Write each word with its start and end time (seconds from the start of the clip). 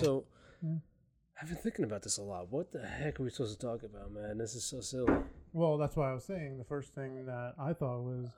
So, 0.00 0.24
Yeah. 0.62 0.76
I've 1.40 1.48
been 1.48 1.56
thinking 1.56 1.84
about 1.84 2.02
this 2.02 2.18
a 2.18 2.22
lot. 2.22 2.50
What 2.50 2.70
the 2.72 2.86
heck 2.86 3.18
are 3.18 3.22
we 3.22 3.30
supposed 3.30 3.58
to 3.58 3.66
talk 3.66 3.82
about, 3.82 4.12
man? 4.12 4.36
This 4.38 4.54
is 4.54 4.64
so 4.64 4.80
silly. 4.80 5.14
Well, 5.52 5.78
that's 5.78 5.96
why 5.96 6.10
I 6.10 6.14
was 6.14 6.24
saying 6.24 6.58
the 6.58 6.64
first 6.64 6.94
thing 6.94 7.24
that 7.26 7.54
I 7.58 7.72
thought 7.72 8.02
was 8.02 8.28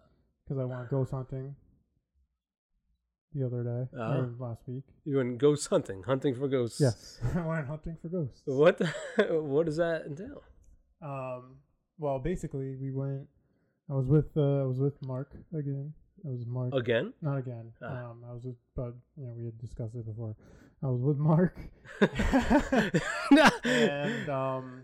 because 0.44 0.58
I 0.60 0.64
went 0.64 0.88
ghost 0.88 1.10
hunting 1.10 1.54
the 3.34 3.44
other 3.46 3.62
day 3.64 3.96
Uh-huh. 3.98 4.26
last 4.38 4.62
week. 4.68 4.84
You 5.04 5.16
went 5.16 5.38
ghost 5.38 5.68
hunting, 5.68 6.02
hunting 6.04 6.34
for 6.34 6.48
ghosts. 6.48 6.80
Yes, 6.80 7.20
I 7.34 7.40
went 7.46 7.66
hunting 7.66 7.96
for 8.00 8.08
ghosts. 8.08 8.42
What? 8.44 8.78
The, 8.78 8.86
what 9.42 9.66
does 9.66 9.76
that 9.78 10.02
entail? 10.06 10.42
Um, 11.02 11.56
well, 11.98 12.18
basically, 12.18 12.76
we 12.76 12.90
went. 12.92 13.26
I 13.90 13.94
was 13.94 14.06
with 14.06 14.30
uh, 14.36 14.60
I 14.62 14.64
was 14.64 14.78
with 14.78 14.94
Mark 15.02 15.32
again. 15.52 15.92
I 16.24 16.28
was 16.28 16.46
Mark, 16.46 16.72
Again? 16.72 17.12
not 17.20 17.38
again. 17.38 17.72
Ah. 17.82 18.10
Um, 18.10 18.22
I 18.28 18.32
was 18.32 18.44
with, 18.44 18.54
but 18.76 18.94
you 19.16 19.26
know, 19.26 19.34
we 19.36 19.44
had 19.46 19.58
discussed 19.58 19.96
it 19.96 20.06
before. 20.06 20.36
I 20.82 20.86
was 20.88 21.00
with 21.00 21.16
Mark, 21.18 21.56
and 23.64 24.28
um, 24.28 24.82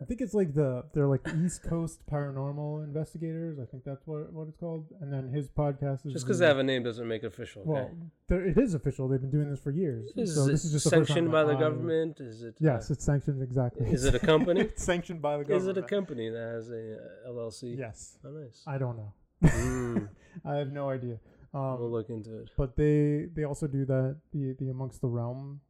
I 0.00 0.04
think 0.04 0.20
it's 0.20 0.34
like 0.34 0.52
the 0.52 0.84
they're 0.94 1.06
like 1.06 1.22
the 1.22 1.36
East 1.44 1.62
Coast 1.62 2.00
Paranormal 2.10 2.82
Investigators. 2.84 3.58
I 3.60 3.64
think 3.66 3.84
that's 3.84 4.04
what 4.06 4.32
what 4.32 4.48
it's 4.48 4.56
called. 4.56 4.86
And 5.00 5.12
then 5.12 5.28
his 5.28 5.48
podcast 5.48 6.04
is 6.06 6.12
Just 6.14 6.24
because 6.26 6.40
they 6.40 6.46
have 6.46 6.58
a 6.58 6.64
name 6.64 6.82
doesn't 6.82 7.06
make 7.06 7.22
it 7.22 7.26
official. 7.26 7.62
Okay? 7.62 7.70
Well, 7.70 7.90
it 8.30 8.58
is 8.58 8.74
official. 8.74 9.06
They've 9.08 9.20
been 9.20 9.30
doing 9.30 9.48
this 9.48 9.60
for 9.60 9.70
years. 9.70 10.10
is 10.16 10.34
so 10.34 10.44
it 10.44 10.50
this 10.52 10.64
is 10.64 10.72
just 10.72 10.90
sanctioned 10.90 11.30
by 11.30 11.44
the 11.44 11.54
I- 11.54 11.60
government? 11.60 12.20
Is 12.20 12.42
it? 12.42 12.56
Yes, 12.58 12.90
uh, 12.90 12.94
it's 12.94 13.04
sanctioned 13.04 13.42
exactly. 13.42 13.86
is 13.86 14.04
it 14.04 14.14
a 14.14 14.18
company? 14.18 14.60
it's 14.62 14.82
sanctioned 14.82 15.22
by 15.22 15.36
the 15.36 15.44
government. 15.44 15.62
is 15.62 15.68
it 15.68 15.84
a 15.84 15.86
company 15.86 16.30
that 16.30 16.52
has 16.56 16.68
a 16.70 16.96
uh, 16.96 17.30
LLC? 17.30 17.78
Yes, 17.78 18.18
Oh, 18.24 18.30
nice. 18.30 18.62
I 18.66 18.78
don't 18.78 18.96
know. 18.96 19.12
Mm, 19.44 20.08
I 20.44 20.56
have 20.56 20.72
no 20.72 20.88
idea. 20.90 21.18
Um, 21.54 21.78
we'll 21.80 21.90
look 21.90 22.08
into 22.08 22.38
it. 22.38 22.50
but 22.56 22.76
they 22.76 23.26
they 23.34 23.44
also 23.44 23.66
do 23.66 23.84
that 23.84 24.16
the 24.32 24.54
the 24.58 24.68
amongst 24.70 25.00
the 25.02 25.08
realm 25.08 25.60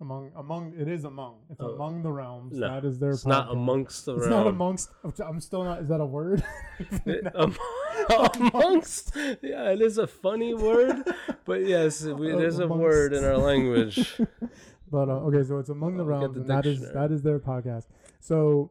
among 0.00 0.30
among 0.36 0.72
it 0.76 0.88
is 0.88 1.04
among. 1.04 1.34
It's 1.50 1.60
Oh. 1.60 1.70
among 1.74 2.02
the 2.02 2.10
realms. 2.12 2.58
No, 2.58 2.68
that 2.68 2.84
is 2.84 2.98
their 2.98 3.10
It's 3.10 3.26
not 3.26 3.50
amongst 3.52 4.04
the 4.06 4.16
it's 4.16 4.26
realm. 4.26 4.44
not 4.44 4.46
amongst 4.48 4.90
I'm 5.24 5.40
still 5.40 5.64
not 5.64 5.80
is 5.82 5.88
that 5.88 6.00
a 6.00 6.06
word? 6.06 6.44
It- 7.06 7.26
am- 7.36 7.56
amongst 8.40 9.14
yeah 9.42 9.70
it 9.70 9.80
is 9.80 9.98
a 9.98 10.06
funny 10.06 10.54
word 10.54 10.96
but 11.44 11.64
yes 11.64 12.04
we, 12.04 12.30
there's 12.40 12.58
a 12.58 12.66
word 12.66 13.12
in 13.12 13.24
our 13.24 13.38
language. 13.38 14.20
But 14.90 15.08
uh, 15.08 15.26
okay 15.28 15.42
so 15.42 15.58
it's 15.58 15.70
among 15.70 15.96
the 15.96 16.04
realms 16.04 16.34
the 16.34 16.40
and 16.42 16.50
that 16.50 16.66
is 16.66 16.80
that 16.92 17.10
is 17.10 17.22
their 17.22 17.38
podcast. 17.38 17.86
So 18.20 18.70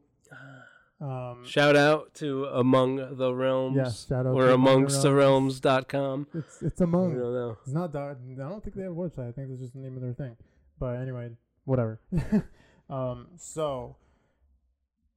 um 1.02 1.44
shout 1.44 1.76
out 1.76 2.14
to 2.14 2.46
among 2.46 3.18
the 3.18 3.34
realms 3.34 3.76
yes 3.76 4.08
shout 4.08 4.28
out 4.28 4.36
or 4.36 4.48
to 4.48 4.54
Among 4.54 4.74
amongst 4.76 5.02
the 5.02 5.14
realms.com 5.14 6.28
it's 6.34 6.62
it's 6.62 6.80
i 6.80 6.84
among 6.84 7.16
don't 7.18 7.34
know 7.34 7.58
It's 7.64 7.74
not 7.74 7.92
that. 7.94 8.18
I 8.22 8.50
don't 8.50 8.64
think 8.64 8.76
they 8.76 8.84
have 8.84 8.92
a 8.92 8.96
website. 8.96 9.30
I 9.30 9.32
think 9.32 9.50
that's 9.50 9.62
just 9.62 9.74
the 9.74 9.80
name 9.80 9.96
of 9.96 10.02
their 10.02 10.14
thing. 10.14 10.38
But 10.80 10.98
anyway, 10.98 11.32
whatever. 11.66 12.02
um, 12.90 13.28
so 13.38 13.96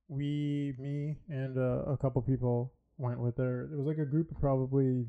we, 0.08 0.74
me, 0.78 1.16
and 1.28 1.56
uh, 1.58 1.90
a 1.90 1.96
couple 1.96 2.20
people 2.22 2.72
went 2.98 3.18
with 3.18 3.36
their. 3.36 3.62
It 3.62 3.76
was 3.76 3.86
like 3.86 3.98
a 3.98 4.04
group 4.04 4.30
of 4.30 4.40
probably, 4.40 5.06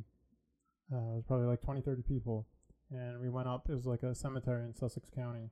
uh, 0.91 0.97
it 0.97 1.15
was 1.15 1.23
probably 1.27 1.47
like 1.47 1.61
20, 1.61 1.81
30 1.81 2.01
people, 2.03 2.47
and 2.91 3.19
we 3.21 3.29
went 3.29 3.47
up. 3.47 3.67
It 3.69 3.75
was 3.75 3.85
like 3.85 4.03
a 4.03 4.15
cemetery 4.15 4.63
in 4.63 4.73
Sussex 4.73 5.09
County. 5.09 5.49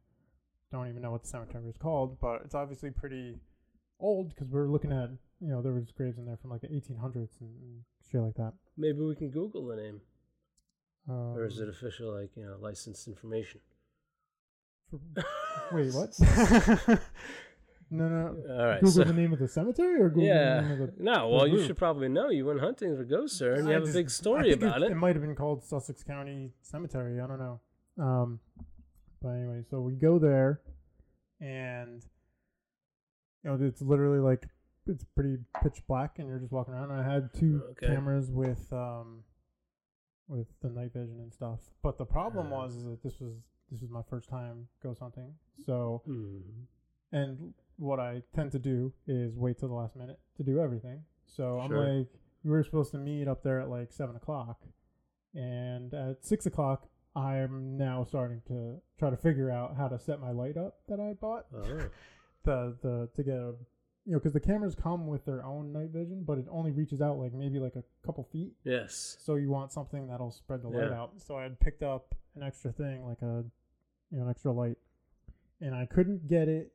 Don't 0.72 0.88
even 0.90 1.02
know 1.02 1.12
what 1.12 1.24
the 1.24 1.30
cemetery 1.30 1.70
is 1.70 1.78
called, 1.78 2.20
but 2.20 2.42
it's 2.46 2.56
obviously 2.56 2.90
pretty 2.90 3.40
old 4.00 4.30
because 4.30 4.48
we're 4.50 4.68
looking 4.68 4.92
at 4.92 5.10
you 5.40 5.50
know 5.50 5.62
there 5.62 5.74
was 5.74 5.92
graves 5.96 6.18
in 6.18 6.26
there 6.26 6.38
from 6.38 6.50
like 6.52 6.62
the 6.62 6.68
1800s 6.68 7.40
and, 7.42 7.50
and 7.62 7.82
shit 8.10 8.22
like 8.22 8.36
that. 8.36 8.54
maybe 8.78 9.00
we 9.00 9.16
can 9.16 9.30
google 9.30 9.66
the 9.68 9.76
name 9.76 10.02
Um, 11.10 11.36
or 11.38 11.46
is 11.46 11.60
it 11.60 11.70
official 11.70 12.14
like 12.20 12.32
you 12.36 12.44
know 12.46 12.56
licensed 12.60 13.08
information 13.08 13.62
for- 14.90 15.00
Wait, 15.72 15.94
what? 15.94 16.10
no, 17.92 18.08
no. 18.10 18.36
all 18.60 18.66
right 18.68 18.80
Google 18.82 18.92
so 18.92 19.04
the 19.04 19.14
name 19.14 19.34
of 19.34 19.40
the 19.40 19.48
cemetery 19.48 20.02
or 20.02 20.10
Google 20.10 20.24
yeah 20.24 20.62
the 20.62 20.68
name 20.70 20.82
of 20.82 20.98
the. 20.98 21.04
no 21.04 21.30
well 21.30 21.48
you 21.48 21.56
group. 21.56 21.68
should 21.68 21.78
probably 21.78 22.10
know 22.10 22.30
you 22.30 22.46
went 22.46 22.60
hunting 22.60 22.96
for 22.96 23.04
ghosts 23.04 23.38
sir 23.38 23.54
and 23.54 23.66
you 23.66 23.72
I 23.72 23.74
have 23.74 23.84
a 23.84 23.86
just- 23.86 23.96
big 23.98 24.06
I 24.08 24.10
story 24.10 24.52
about 24.54 24.82
it. 24.82 24.86
it 24.86 24.92
It 24.92 24.96
might 24.96 25.16
have 25.16 25.24
been 25.24 25.36
called 25.36 25.64
Sussex 25.64 26.04
County 26.04 26.52
Cemetery. 26.62 27.20
I 27.20 27.28
don't 27.28 27.40
know. 27.40 27.60
Um, 28.00 28.40
but 29.22 29.30
anyway, 29.30 29.62
so 29.70 29.80
we 29.82 29.94
go 29.94 30.18
there, 30.20 30.60
and 31.40 32.04
you 33.44 33.50
know 33.52 33.58
it's 33.66 33.82
literally 33.82 34.20
like 34.20 34.48
it's 34.88 35.04
pretty 35.16 35.38
pitch 35.62 35.82
black, 35.88 36.20
and 36.20 36.28
you're 36.28 36.40
just 36.40 36.52
walking 36.52 36.74
around. 36.74 36.92
And 36.92 37.00
I 37.00 37.04
had 37.14 37.34
two 37.34 37.62
Okay. 37.72 37.88
cameras 37.88 38.30
with 38.32 38.72
um 38.74 39.24
with 40.28 40.48
the 40.62 40.70
night 40.70 40.94
vision 40.94 41.20
and 41.20 41.34
stuff. 41.34 41.60
But 41.82 41.98
the 41.98 42.06
problem 42.06 42.48
Uh. 42.48 42.58
was 42.58 42.76
is 42.76 42.84
that 42.86 43.04
this 43.04 43.20
was 43.20 43.34
this 43.72 43.82
was 43.82 43.90
my 43.90 44.02
first 44.04 44.30
time 44.30 44.68
ghost 44.82 45.00
hunting, 45.00 45.34
so 45.66 46.02
Hmm. 46.06 46.40
And 47.12 47.54
what 47.78 48.00
I 48.00 48.24
tend 48.34 48.52
to 48.54 48.60
do 48.60 48.92
is 49.06 49.38
wait 49.38 49.60
till 49.60 49.68
the 49.70 49.76
last 49.76 49.96
minute 49.96 50.20
to 50.38 50.44
do 50.44 50.60
everything. 50.60 51.04
So 51.26 51.60
I'm 51.60 51.70
like, 52.00 52.08
we 52.44 52.50
were 52.52 52.64
supposed 52.64 52.92
to 52.92 52.98
meet 52.98 53.28
up 53.28 53.44
there 53.44 53.60
at 53.62 53.70
like 53.70 53.92
seven 53.92 54.16
o'clock, 54.16 54.62
and 55.36 55.94
at 55.94 56.26
six 56.26 56.46
o'clock, 56.46 56.88
I'm 57.16 57.78
now 57.78 58.04
starting 58.04 58.42
to 58.48 58.82
try 58.98 59.10
to 59.12 59.18
figure 59.18 59.52
out 59.52 59.76
how 59.78 59.88
to 59.88 60.00
set 60.00 60.20
my 60.20 60.32
light 60.32 60.58
up 60.58 60.80
that 60.88 61.00
I 61.00 61.14
bought. 61.14 61.46
oh. 61.56 61.90
The 62.44 62.76
the 62.82 63.10
to 63.16 63.24
get 63.24 63.36
a, 63.36 63.54
you 64.06 64.12
know, 64.12 64.20
because 64.20 64.34
the 64.34 64.40
cameras 64.40 64.76
come 64.76 65.08
with 65.08 65.24
their 65.26 65.46
own 65.46 65.72
night 65.72 65.90
vision, 65.92 66.24
but 66.26 66.38
it 66.38 66.46
only 66.50 66.72
reaches 66.72 67.02
out 67.02 67.18
like 67.18 67.34
maybe 67.34 67.60
like 67.60 67.76
a 67.76 67.84
couple 68.06 68.24
feet. 68.26 68.54
yes 68.64 69.16
So 69.20 69.36
you 69.36 69.50
want 69.50 69.72
something 69.72 70.08
that'll 70.08 70.32
spread 70.32 70.62
the 70.62 70.68
light 70.70 70.90
Yeah. 70.90 71.00
out. 71.02 71.22
So 71.22 71.38
I 71.38 71.44
had 71.44 71.60
picked 71.60 71.84
up 71.84 72.14
an 72.36 72.44
extra 72.44 72.72
thing, 72.72 73.06
like 73.06 73.22
a, 73.22 73.44
you 74.12 74.18
know, 74.18 74.24
an 74.24 74.30
extra 74.30 74.52
light, 74.52 74.78
and 75.62 75.74
I 75.74 75.86
couldn't 75.86 76.28
get 76.28 76.48
it 76.50 76.74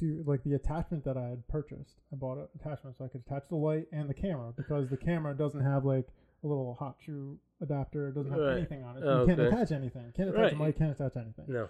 to 0.00 0.24
like 0.26 0.42
the 0.42 0.54
attachment 0.54 1.04
that 1.04 1.16
I 1.16 1.28
had 1.28 1.46
purchased. 1.46 2.00
I 2.12 2.16
bought 2.16 2.38
an 2.38 2.48
attachment 2.58 2.96
so 2.98 3.04
I 3.04 3.08
could 3.08 3.22
attach 3.24 3.44
the 3.48 3.54
light 3.56 3.86
and 3.92 4.08
the 4.10 4.14
camera 4.14 4.52
because 4.56 4.90
the 4.90 4.96
camera 4.96 5.34
doesn't 5.34 5.60
have 5.62 5.84
like 5.84 6.08
a 6.42 6.46
little 6.48 6.74
hot 6.74 6.96
shoe 6.98 7.38
adapter. 7.60 8.08
It 8.08 8.14
doesn't 8.16 8.32
have 8.32 8.40
Right. 8.40 8.56
anything 8.56 8.82
on 8.82 8.96
it. 8.96 9.04
Oh, 9.06 9.20
you 9.20 9.26
can't 9.28 9.38
okay. 9.38 9.54
attach 9.54 9.70
anything. 9.70 10.10
Can't 10.16 10.30
attach 10.30 10.40
Right. 10.40 10.52
a 10.52 10.56
mic. 10.56 10.76
Can't 10.76 10.90
attach 10.90 11.16
anything. 11.16 11.44
no 11.46 11.68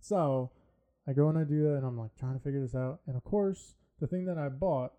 So 0.00 0.50
I 1.08 1.12
go 1.12 1.28
and 1.28 1.38
I 1.38 1.44
do 1.44 1.62
that, 1.64 1.76
and 1.76 1.86
I'm 1.86 1.98
like 1.98 2.14
trying 2.18 2.34
to 2.34 2.40
figure 2.40 2.60
this 2.60 2.74
out. 2.74 3.00
And 3.06 3.16
of 3.16 3.24
course, 3.24 3.74
the 4.00 4.06
thing 4.06 4.26
that 4.26 4.38
I 4.38 4.48
bought 4.48 4.92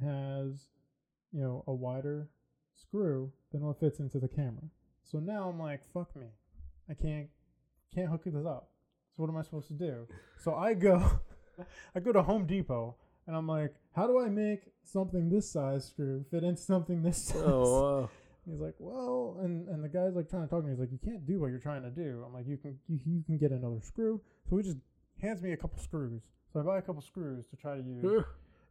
has, 0.00 0.68
you 1.32 1.40
know, 1.40 1.64
a 1.66 1.72
wider 1.72 2.28
screw 2.74 3.32
than 3.52 3.62
what 3.62 3.80
fits 3.80 3.98
into 3.98 4.18
the 4.18 4.28
camera. 4.28 4.62
So 5.02 5.18
now 5.18 5.48
I'm 5.48 5.58
like, 5.58 5.80
fuck 5.92 6.14
me, 6.16 6.26
I 6.90 6.94
can't 6.94 7.28
can't 7.94 8.08
hook 8.08 8.24
this 8.24 8.34
up. 8.34 8.70
So 9.16 9.22
what 9.22 9.30
am 9.30 9.36
I 9.36 9.42
supposed 9.42 9.68
to 9.68 9.74
do? 9.74 10.06
So 10.38 10.54
I 10.54 10.74
go, 10.74 11.20
I 11.94 12.00
go 12.00 12.12
to 12.12 12.22
Home 12.22 12.46
Depot, 12.46 12.96
and 13.26 13.34
I'm 13.34 13.46
like, 13.46 13.74
how 13.94 14.06
do 14.06 14.20
I 14.20 14.28
make 14.28 14.62
something 14.84 15.30
this 15.30 15.50
size 15.50 15.86
screw 15.86 16.24
fit 16.30 16.44
into 16.44 16.60
something 16.60 17.02
this 17.02 17.24
size? 17.28 17.42
oh 17.44 18.00
wow. 18.00 18.10
He's 18.48 18.60
like, 18.60 18.74
well, 18.78 19.38
and 19.42 19.68
and 19.68 19.82
the 19.82 19.88
guy's 19.88 20.14
like 20.14 20.30
trying 20.30 20.44
to 20.44 20.48
talk 20.48 20.60
to 20.60 20.66
me. 20.66 20.72
He's 20.72 20.78
like, 20.78 20.92
you 20.92 21.00
can't 21.04 21.26
do 21.26 21.40
what 21.40 21.48
you're 21.48 21.58
trying 21.58 21.82
to 21.82 21.90
do. 21.90 22.22
I'm 22.24 22.32
like, 22.32 22.46
you 22.46 22.56
can 22.56 22.78
you, 22.86 23.00
you 23.04 23.22
can 23.24 23.38
get 23.38 23.50
another 23.50 23.80
screw. 23.82 24.20
So 24.48 24.56
we 24.56 24.62
just 24.62 24.76
hands 25.20 25.42
me 25.42 25.52
a 25.52 25.56
couple 25.56 25.78
screws. 25.78 26.22
So 26.52 26.60
I 26.60 26.62
buy 26.62 26.78
a 26.78 26.82
couple 26.82 27.02
screws 27.02 27.46
to 27.48 27.56
try 27.56 27.76
to 27.76 27.82
use. 27.82 28.24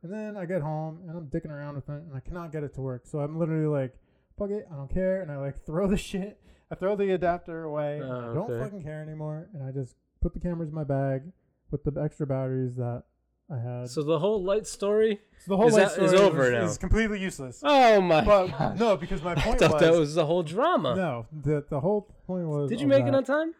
And 0.04 0.14
then 0.14 0.38
I 0.38 0.46
get 0.46 0.62
home 0.62 1.00
and 1.08 1.18
I'm 1.18 1.26
dicking 1.28 1.52
around 1.52 1.76
with 1.76 1.90
it 1.90 2.04
and 2.04 2.16
I 2.16 2.20
cannot 2.20 2.52
get 2.52 2.64
it 2.64 2.74
to 2.76 2.82
work. 2.82 3.06
So 3.08 3.20
I'm 3.20 3.40
literally 3.40 3.66
like, 3.68 3.96
fuck 4.38 4.50
it, 4.52 4.68
I 4.72 4.76
don't 4.76 4.94
care. 4.94 5.22
And 5.22 5.32
I 5.32 5.38
like 5.38 5.64
throw 5.66 5.88
the 5.88 5.98
shit. 5.98 6.40
I 6.72 6.76
throw 6.76 6.96
the 6.96 7.12
adapter 7.12 7.64
away. 7.64 8.00
and 8.00 8.12
I 8.12 8.34
don't 8.34 8.50
okay. 8.52 8.64
fucking 8.64 8.84
care 8.84 9.02
anymore. 9.02 9.50
And 9.54 9.64
I 9.64 9.72
just 9.72 9.96
put 10.22 10.34
the 10.34 10.40
cameras 10.40 10.70
in 10.70 10.76
my 10.76 10.84
bag 10.84 11.24
with 11.72 11.84
the 11.84 12.00
extra 12.02 12.26
batteries 12.28 12.76
that 12.76 13.04
I 13.52 13.58
had. 13.58 13.90
So 13.90 14.02
the 14.04 14.20
whole 14.20 14.44
light 14.44 14.66
story. 14.68 15.20
So 15.40 15.52
the 15.52 15.58
whole 15.58 15.68
is 15.68 15.74
light 15.76 15.90
that- 15.96 16.04
is 16.04 16.12
story 16.12 16.24
over 16.26 16.40
was- 16.40 16.52
now. 16.52 16.64
is 16.66 16.78
completely 16.78 17.20
useless. 17.20 17.62
Oh 17.64 18.02
my! 18.02 18.24
But 18.24 18.48
gosh. 18.48 18.80
no, 18.80 18.98
because 18.98 19.22
my 19.22 19.32
I 19.36 19.36
point 19.36 19.60
thought 19.60 19.74
was, 19.74 19.82
that 19.82 19.94
was 19.94 20.16
the 20.16 20.26
whole 20.26 20.42
drama. 20.42 20.96
no. 20.96 21.26
The 21.32 21.64
the 21.70 21.80
whole 21.80 22.02
point 22.26 22.48
was. 22.48 22.70
Did 22.70 22.82
you 22.82 22.88
make 22.88 23.06
it 23.06 23.14
on 23.14 23.24
time? 23.24 23.54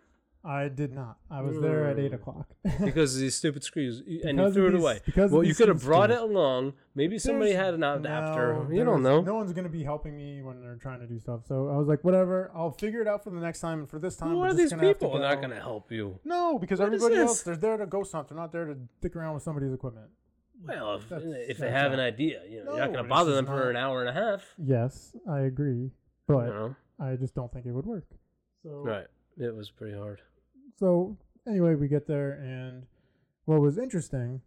I 0.48 0.68
did 0.68 0.94
not. 0.94 1.18
I 1.32 1.42
was 1.42 1.60
there 1.60 1.88
at 1.90 1.98
eight 1.98 2.12
Mm. 2.12 2.16
o'clock. 2.16 2.48
Because 2.84 3.16
of 3.16 3.22
these 3.22 3.34
stupid 3.36 3.64
screws, 3.64 4.04
you- 4.06 4.22
and 4.26 4.38
you 4.38 4.44
Because 4.44 4.48
of 4.50 4.54
threw 4.54 4.68
it 4.68 4.72
these- 4.74 4.82
away. 4.82 5.00
because 5.04 5.26
of 5.26 5.32
Well, 5.32 5.44
you 5.44 5.48
these 5.50 5.58
could 5.58 5.70
have 5.70 5.80
stupid 5.80 5.90
brought 5.90 6.12
it 6.12 6.18
screws. 6.18 6.30
along. 6.32 6.74
Maybe 6.94 7.18
somebody 7.18 7.52
There's- 7.54 7.66
had 7.66 7.74
an 7.74 7.84
adapter. 7.84 8.54
no, 8.54 8.70
you 8.70 8.84
don't 8.84 9.02
there's- 9.02 9.26
know. 9.26 9.32
No 9.32 9.36
one's 9.36 9.54
gonna 9.54 9.70
be 9.70 9.84
helping 9.84 10.16
me 10.16 10.44
when 10.44 10.62
they're 10.62 10.76
trying 10.76 11.00
to 11.00 11.08
do 11.08 11.18
stuff. 11.18 11.46
So 11.48 11.70
I 11.70 11.78
was 11.78 11.88
like, 11.88 12.04
whatever. 12.04 12.52
I'll 12.54 12.70
figure 12.72 13.02
it 13.02 13.08
out 13.08 13.24
for 13.24 13.32
the 13.32 13.40
next 13.40 13.60
time. 13.60 13.80
And 13.80 13.90
for 13.90 13.98
this 13.98 14.18
time, 14.18 14.30
Who 14.30 14.38
we're 14.40 14.46
are 14.46 14.48
just 14.50 14.58
these 14.60 14.70
gonna 14.72 14.84
have 14.88 15.00
people? 15.00 15.14
They're 15.14 15.22
not 15.22 15.36
go- 15.36 15.42
going 15.48 15.56
to 15.56 15.62
help 15.62 15.92
you. 15.92 16.20
No, 16.24 16.60
because 16.60 16.80
What 16.80 16.94
is 16.94 17.04
everybody 17.04 17.16
this? 17.22 17.28
else, 17.30 17.42
they're 17.44 17.56
there 17.56 17.78
to 17.78 17.88
ghost 17.88 18.12
hunt. 18.12 18.28
They're 18.28 18.38
not 18.38 18.52
there 18.52 18.66
to 18.66 18.76
dick 19.02 19.16
around 19.16 19.34
with 19.34 19.44
somebody's 19.44 19.74
equipment. 19.74 20.12
Well, 20.64 20.96
if, 20.96 21.10
That's- 21.10 21.28
if 21.50 21.58
they 21.58 21.66
that's 21.68 21.74
have 21.76 21.92
an 21.92 21.98
not- 21.98 22.06
idea, 22.06 22.42
you 22.46 22.64
know, 22.64 22.72
you're 22.72 22.74
No, 22.74 22.78
not 22.78 22.86
going 22.86 22.94
to 22.98 23.04
this 23.04 23.10
bother 23.10 23.32
is 23.32 23.36
them 23.36 23.46
for 23.48 23.56
not- 23.60 23.68
an 23.70 23.76
hour 23.78 24.00
and 24.02 24.10
a 24.10 24.14
half. 24.14 24.54
Yes, 24.58 25.16
I 25.28 25.40
agree, 25.42 25.82
You 25.86 25.92
but 26.28 26.46
know? 26.48 26.76
I 27.00 27.16
just 27.16 27.34
don't 27.36 27.52
think 27.52 27.66
it 27.66 27.72
would 27.72 27.86
work. 27.86 28.06
So 28.64 28.82
Right. 28.84 29.08
It 29.38 29.54
was 29.54 29.70
pretty 29.70 29.98
hard. 29.98 30.22
So 30.80 31.18
anyway, 31.48 31.76
we 31.76 31.88
get 31.88 32.08
there, 32.08 32.34
and 32.34 32.86
what 33.46 33.62
was 33.62 33.78
interesting 33.78 34.42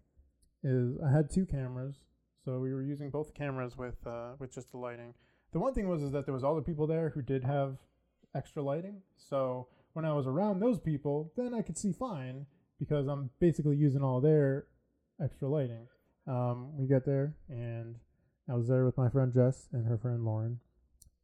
is 0.62 0.96
I 1.04 1.10
had 1.10 1.30
two 1.30 1.46
cameras, 1.46 1.96
so 2.44 2.58
we 2.58 2.72
were 2.72 2.82
using 2.82 3.10
both 3.10 3.34
cameras 3.34 3.76
with 3.76 4.06
uh, 4.06 4.32
with 4.38 4.52
just 4.52 4.70
the 4.72 4.78
lighting. 4.78 5.14
The 5.52 5.58
one 5.58 5.74
thing 5.74 5.88
was 5.88 6.02
is 6.02 6.12
that 6.12 6.26
there 6.26 6.34
was 6.34 6.44
other 6.44 6.60
people 6.60 6.86
there 6.86 7.10
who 7.10 7.22
did 7.22 7.44
have 7.44 7.78
extra 8.34 8.62
lighting, 8.62 9.02
so 9.16 9.68
when 9.94 10.04
I 10.04 10.12
was 10.12 10.26
around 10.26 10.60
those 10.60 10.78
people, 10.78 11.32
then 11.36 11.54
I 11.54 11.62
could 11.62 11.78
see 11.78 11.92
fine. 11.92 12.46
because 12.78 13.08
I'm 13.08 13.30
basically 13.40 13.76
using 13.76 14.02
all 14.02 14.20
their 14.20 14.66
extra 15.22 15.48
lighting. 15.48 15.86
Um, 16.26 16.76
we 16.76 16.86
get 16.86 17.04
there, 17.04 17.34
and 17.48 17.96
I 18.48 18.54
was 18.54 18.68
there 18.68 18.84
with 18.84 18.96
my 18.96 19.08
friend 19.08 19.32
Jess 19.32 19.68
and 19.72 19.86
her 19.86 19.98
friend 19.98 20.24
Lauren, 20.24 20.60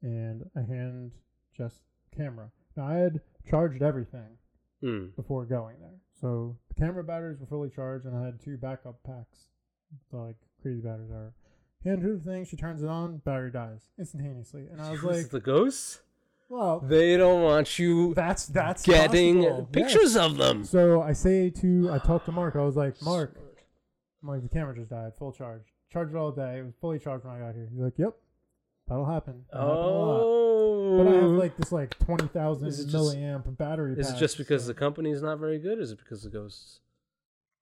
and 0.03 0.45
I 0.57 0.61
hand 0.61 1.13
Jess 1.57 1.81
camera. 2.17 2.51
Now 2.77 2.89
I 2.89 2.95
had 2.95 3.21
charged 3.49 3.83
everything 3.83 4.39
Hmm. 4.85 5.07
before 5.17 5.47
going 5.47 5.77
there, 5.81 5.99
so 6.21 6.57
the 6.69 6.75
camera 6.75 7.03
batteries 7.03 7.39
were 7.41 7.47
fully 7.47 7.71
charged, 7.71 8.05
and 8.05 8.15
I 8.17 8.25
had 8.27 8.39
two 8.41 8.59
backup 8.59 9.03
packs, 9.03 9.49
so 10.11 10.19
like 10.19 10.37
crazy 10.61 10.81
batteries 10.83 11.11
are. 11.11 11.33
Hand 11.85 12.03
her 12.03 12.15
the 12.17 12.21
thing, 12.21 12.45
she 12.45 12.57
turns 12.57 12.83
it 12.83 12.89
on, 12.89 13.19
battery 13.19 13.51
dies 13.51 13.89
instantaneously, 13.99 14.67
and 14.71 14.81
I 14.83 14.91
was 14.91 15.03
Was 15.03 15.23
like, 15.23 15.31
the 15.31 15.41
ghosts? 15.41 16.01
"Well, 16.51 16.81
They 16.81 17.17
don't 17.17 17.43
want 17.43 17.79
you 17.79 18.13
that's 18.15 18.47
that's 18.47 18.83
getting 18.85 19.43
possible. 19.45 19.69
pictures 19.73 20.15
Yes. 20.15 20.17
of 20.17 20.37
them. 20.37 20.65
So 20.65 21.01
I 21.03 21.13
say 21.13 21.49
to 21.51 21.91
I 21.91 21.99
talked 21.99 22.27
to 22.27 22.33
Mark. 22.33 22.55
I 22.57 22.63
was 22.63 22.77
like, 22.77 23.01
Mark, 23.03 23.39
I'm 24.23 24.29
like 24.29 24.43
the 24.43 24.49
camera 24.51 24.75
just 24.77 24.91
died, 24.91 25.15
full 25.19 25.33
charge. 25.33 25.63
Charged 25.91 26.15
it 26.15 26.19
all 26.19 26.33
day. 26.33 26.59
It 26.59 26.65
was 26.65 26.75
fully 26.81 26.99
charged 26.99 27.25
when 27.25 27.35
I 27.35 27.39
got 27.39 27.55
here. 27.55 27.69
He's 27.71 27.81
like, 27.81 27.99
Yep, 27.99 28.15
that'll 28.89 29.05
happen. 29.07 29.45
That'll 29.53 29.69
happen. 29.69 29.85
Oh. 29.85 30.99
But 30.99 31.09
I 31.09 31.17
have 31.17 31.31
like 31.31 31.57
this 31.57 31.73
like 31.73 31.99
twenty 31.99 32.27
thousand 32.29 32.69
Is 32.69 32.81
it 32.81 32.85
just- 32.89 32.95
milliamp 33.17 33.57
battery. 33.57 33.95
Is 33.99 34.11
it 34.11 34.17
just 34.19 34.39
because 34.39 34.65
so- 34.65 34.73
the 34.73 35.03
is 35.11 35.23
not 35.23 35.39
very 35.39 35.59
good? 35.59 35.79
Is 35.79 35.91
it 35.93 35.99
because 35.99 36.23
the 36.23 36.31
ghosts? 36.31 36.81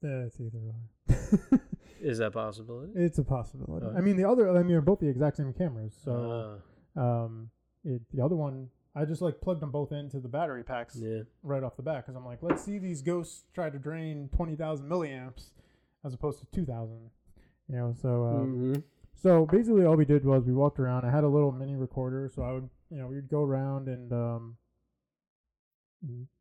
Yeah, 0.03 0.25
it's 0.27 0.39
either 0.41 0.59
or. 0.59 1.61
Is 2.01 2.19
that 2.19 2.27
a 2.27 2.31
possibility? 2.33 2.93
it's 2.97 3.19
a 3.19 3.23
possibility. 3.25 3.87
Okay. 3.87 3.97
I 3.97 4.01
mean, 4.01 4.17
the 4.17 4.29
other. 4.29 4.51
I 4.51 4.59
mean, 4.59 4.69
they're 4.73 4.81
both 4.81 4.99
the 4.99 5.07
exact 5.09 5.37
same 5.37 5.53
cameras. 5.53 5.95
So, 6.05 6.61
Ah, 6.97 7.01
um, 7.25 7.51
it 7.85 8.03
the 8.13 8.25
other 8.25 8.35
one. 8.37 8.69
I 8.95 9.05
just 9.07 9.23
like 9.23 9.41
plugged 9.41 9.63
them 9.63 9.71
both 9.71 9.91
into 9.93 10.19
the 10.21 10.29
battery 10.29 10.65
packs 10.65 10.97
yeah. 11.01 11.21
right 11.43 11.63
off 11.63 11.77
the 11.77 11.83
bat 11.83 12.05
because 12.05 12.15
I'm 12.17 12.27
like, 12.27 12.41
let's 12.43 12.63
see 12.63 12.79
these 12.79 13.01
ghosts 13.01 13.45
try 13.55 13.71
to 13.71 13.79
drain 13.79 14.29
twenty 14.37 14.55
thousand 14.57 14.91
milliamps 14.91 15.51
as 16.05 16.13
opposed 16.13 16.41
to 16.41 16.47
two 16.47 16.67
thousand. 16.67 17.09
You 17.69 17.77
know, 17.77 17.95
so 18.03 18.27
um, 18.27 18.75
Mhm. 18.75 18.83
So 19.15 19.47
basically, 19.47 19.85
all 19.85 19.97
we 19.97 20.05
did 20.05 20.25
was 20.25 20.45
we 20.45 20.53
walked 20.53 20.81
around. 20.81 21.05
I 21.05 21.11
had 21.11 21.25
a 21.25 21.29
little 21.29 21.53
mini 21.53 21.77
recorder, 21.77 22.31
so 22.35 22.43
I 22.43 22.53
would, 22.53 22.69
you 22.91 22.99
know, 22.99 23.07
we'd 23.07 23.29
go 23.29 23.43
around 23.43 23.89
and 23.89 24.13
um, 24.13 24.57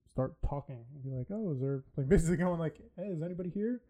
start 0.10 0.34
talking. 0.48 0.84
And 0.94 1.04
be 1.04 1.10
like, 1.12 1.28
"Oh, 1.30 1.52
is 1.52 1.60
there 1.62 1.84
like 1.96 2.10
basically 2.10 2.38
going 2.38 2.60
like, 2.60 2.78
hey, 2.98 3.08
is 3.08 3.22
anybody 3.22 3.50
here?" 3.50 3.82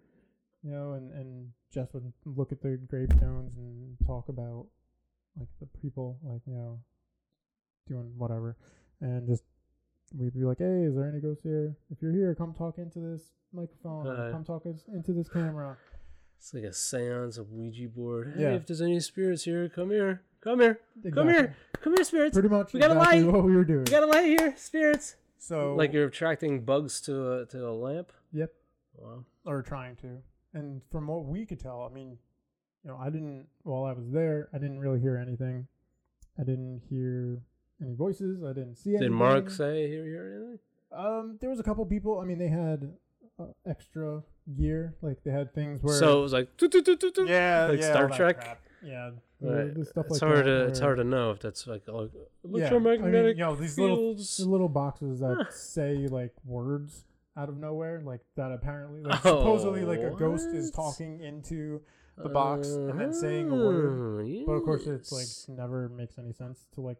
You 0.63 0.71
know, 0.71 0.93
and 0.93 1.11
and 1.13 1.49
Jess 1.73 1.93
would 1.93 2.11
look 2.25 2.51
at 2.51 2.61
the 2.61 2.77
gravestones 2.87 3.57
and 3.57 3.97
talk 4.05 4.29
about 4.29 4.67
like 5.39 5.47
the 5.59 5.67
people, 5.81 6.19
like 6.23 6.41
you 6.45 6.53
know, 6.53 6.79
doing 7.87 8.11
whatever, 8.17 8.57
and 8.99 9.27
just 9.27 9.43
we'd 10.17 10.33
be 10.33 10.43
like, 10.43 10.59
"Hey, 10.59 10.83
is 10.83 10.95
there 10.95 11.07
any 11.07 11.19
ghosts 11.21 11.43
here? 11.43 11.77
If 11.89 12.01
you're 12.01 12.11
here, 12.11 12.35
come 12.35 12.53
talk 12.53 12.77
into 12.77 12.99
this 12.99 13.31
microphone. 13.53 14.05
Uh, 14.07 14.31
come 14.31 14.43
talk 14.43 14.65
into 14.65 15.13
this 15.13 15.29
camera." 15.29 15.77
It's 16.41 16.55
like 16.55 16.63
a 16.63 16.73
seance, 16.73 17.37
a 17.37 17.43
Ouija 17.43 17.87
board. 17.87 18.33
Hey, 18.35 18.41
Yeah. 18.41 18.53
if 18.55 18.65
there's 18.65 18.81
any 18.81 18.99
spirits 18.99 19.43
here, 19.43 19.69
come 19.69 19.91
here. 19.91 20.23
Come 20.41 20.59
here. 20.59 20.79
Come 21.13 21.27
here. 21.27 21.55
Come 21.73 21.93
here, 21.93 22.03
spirits. 22.03 22.33
Pretty 22.33 22.49
much 22.49 22.73
We 22.73 22.79
got 22.79 22.89
a 22.89 22.95
exactly 22.95 23.23
light. 23.25 23.31
what 23.31 23.43
we 23.43 23.55
were 23.55 23.63
doing. 23.63 23.83
We 23.85 23.91
got 23.91 24.01
a 24.01 24.07
light 24.07 24.25
here, 24.25 24.55
spirits. 24.57 25.17
So 25.37 25.75
Like 25.75 25.93
you're 25.93 26.07
attracting 26.07 26.65
bugs 26.65 26.99
to 27.01 27.31
a 27.41 27.45
to 27.45 27.67
a 27.69 27.73
lamp. 27.73 28.11
Yep. 28.33 28.51
Wow. 28.97 29.25
or 29.45 29.61
trying 29.61 29.95
to. 29.97 30.17
And 30.55 30.81
from 30.91 31.05
what 31.07 31.25
we 31.25 31.45
could 31.45 31.59
tell, 31.59 31.87
I 31.89 31.93
mean, 31.93 32.17
you 32.83 32.89
know, 32.89 32.97
I 32.97 33.11
didn't 33.11 33.45
while 33.61 33.83
I 33.85 33.93
was 33.93 34.09
there, 34.09 34.49
I 34.51 34.57
didn't 34.57 34.79
really 34.79 34.99
hear 34.99 35.17
anything. 35.17 35.67
I 36.39 36.43
didn't 36.43 36.81
hear 36.89 37.39
any 37.79 37.93
voices. 37.93 38.43
I 38.43 38.53
didn't 38.53 38.77
see 38.77 38.91
anything. 38.95 39.09
Did. 39.09 39.15
Mark 39.15 39.51
say 39.51 39.87
here 39.87 40.05
here 40.05 40.33
anything? 40.41 40.59
Um, 40.91 41.37
there 41.39 41.51
was 41.51 41.59
a 41.59 41.63
couple 41.63 41.85
people. 41.85 42.19
I 42.19 42.25
mean, 42.25 42.39
they 42.39 42.47
had 42.49 42.91
uh, 43.39 43.45
extra 43.67 44.23
gear, 44.57 44.95
like 45.01 45.23
they 45.23 45.31
had 45.31 45.53
things 45.53 45.81
where. 45.81 45.97
So 45.97 46.19
it 46.19 46.21
was 46.21 46.33
like 46.33 46.49
yeah, 46.61 47.67
like 47.69 47.79
yeah, 47.79 47.89
Star 47.91 48.09
Trek? 48.09 48.41
crap. 48.41 48.59
Yeah, 48.83 49.11
the- 49.39 49.47
Right. 49.47 49.73
the 49.73 49.85
stuff 49.85 50.05
it's 50.09 50.21
like 50.21 50.31
hard 50.31 50.45
that, 50.45 50.49
to 50.49 50.65
it's 50.65 50.79
hard 50.79 50.97
to 50.97 51.03
know 51.03 51.31
if 51.31 51.39
that's 51.39 51.65
like 51.65 51.81
uh, 51.89 52.05
Yeah, 52.51 52.67
I 52.73 52.77
mean, 52.79 53.25
you 53.25 53.33
know, 53.35 53.55
these 53.55 53.77
little 53.77 53.95
fields. 53.97 54.37
the 54.37 54.45
little 54.47 54.69
boxes 54.69 55.19
that 55.19 55.47
say 55.51 56.07
like 56.07 56.33
words 56.45 57.05
out 57.35 57.49
of 57.49 57.57
nowhere, 57.57 58.01
like 58.05 58.21
that 58.35 58.51
apparently, 58.51 59.01
like 59.01 59.21
supposedly, 59.23 59.83
like 59.83 59.99
a 60.01 60.11
ghost 60.11 60.47
is 60.49 60.71
Oh, 60.77 60.83
talking 60.83 61.21
into 61.21 61.81
the 62.17 62.29
box 62.29 62.67
and 62.69 62.99
then 62.99 63.13
saying 63.13 63.49
a 63.49 63.55
word. 63.55 64.25
Oh, 64.27 64.43
But 64.45 64.51
of 64.53 64.63
course, 64.63 64.85
it's 64.85 65.11
like 65.11 65.57
never 65.57 65.89
makes 65.89 66.17
any 66.19 66.33
sense 66.33 66.67
to 66.75 66.81
like. 66.81 66.97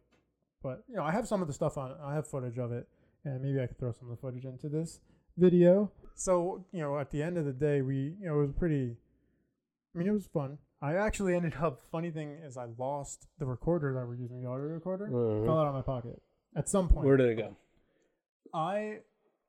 But 0.64 0.84
you 0.88 0.96
know, 0.96 1.04
I 1.04 1.12
have 1.12 1.28
some 1.28 1.42
of 1.42 1.48
the 1.48 1.54
stuff 1.54 1.78
on. 1.78 1.96
I 2.04 2.16
have 2.16 2.28
footage 2.28 2.58
of 2.58 2.72
it, 2.72 2.88
and 3.24 3.42
maybe 3.42 3.62
I 3.62 3.68
could 3.68 3.78
throw 3.78 3.92
some 3.92 4.10
of 4.10 4.16
the 4.18 4.22
footage 4.22 4.46
into 4.46 4.70
this 4.70 5.00
video. 5.42 5.92
So 6.16 6.66
you 6.72 6.82
know, 6.82 6.98
at 7.00 7.10
the 7.12 7.22
end 7.24 7.38
of 7.38 7.46
the 7.46 7.54
day, 7.54 7.82
we 7.82 8.16
you 8.20 8.28
know 8.28 8.36
it 8.40 8.42
was 8.48 8.54
pretty. 8.54 8.96
I 9.94 9.98
mean, 9.98 10.08
it 10.08 10.12
was 10.12 10.28
fun. 10.28 10.58
I 10.82 10.96
actually 10.96 11.36
ended 11.36 11.56
up. 11.62 11.80
Funny 11.92 12.12
thing 12.12 12.38
is, 12.46 12.58
I 12.58 12.66
lost 12.78 13.28
the 13.40 13.46
recorder 13.46 13.94
that 13.94 14.06
we're 14.08 14.16
using, 14.16 14.42
the 14.42 14.48
audio 14.48 14.68
recorder. 14.68 15.08
Mhm. 15.08 15.46
Fell 15.46 15.58
out 15.60 15.68
of 15.68 15.74
my 15.74 15.82
pocket 15.82 16.22
at 16.56 16.70
some 16.70 16.88
point. 16.90 17.06
Where 17.06 17.18
did 17.18 17.30
it 17.30 17.36
go? 17.42 17.56
I 18.54 19.00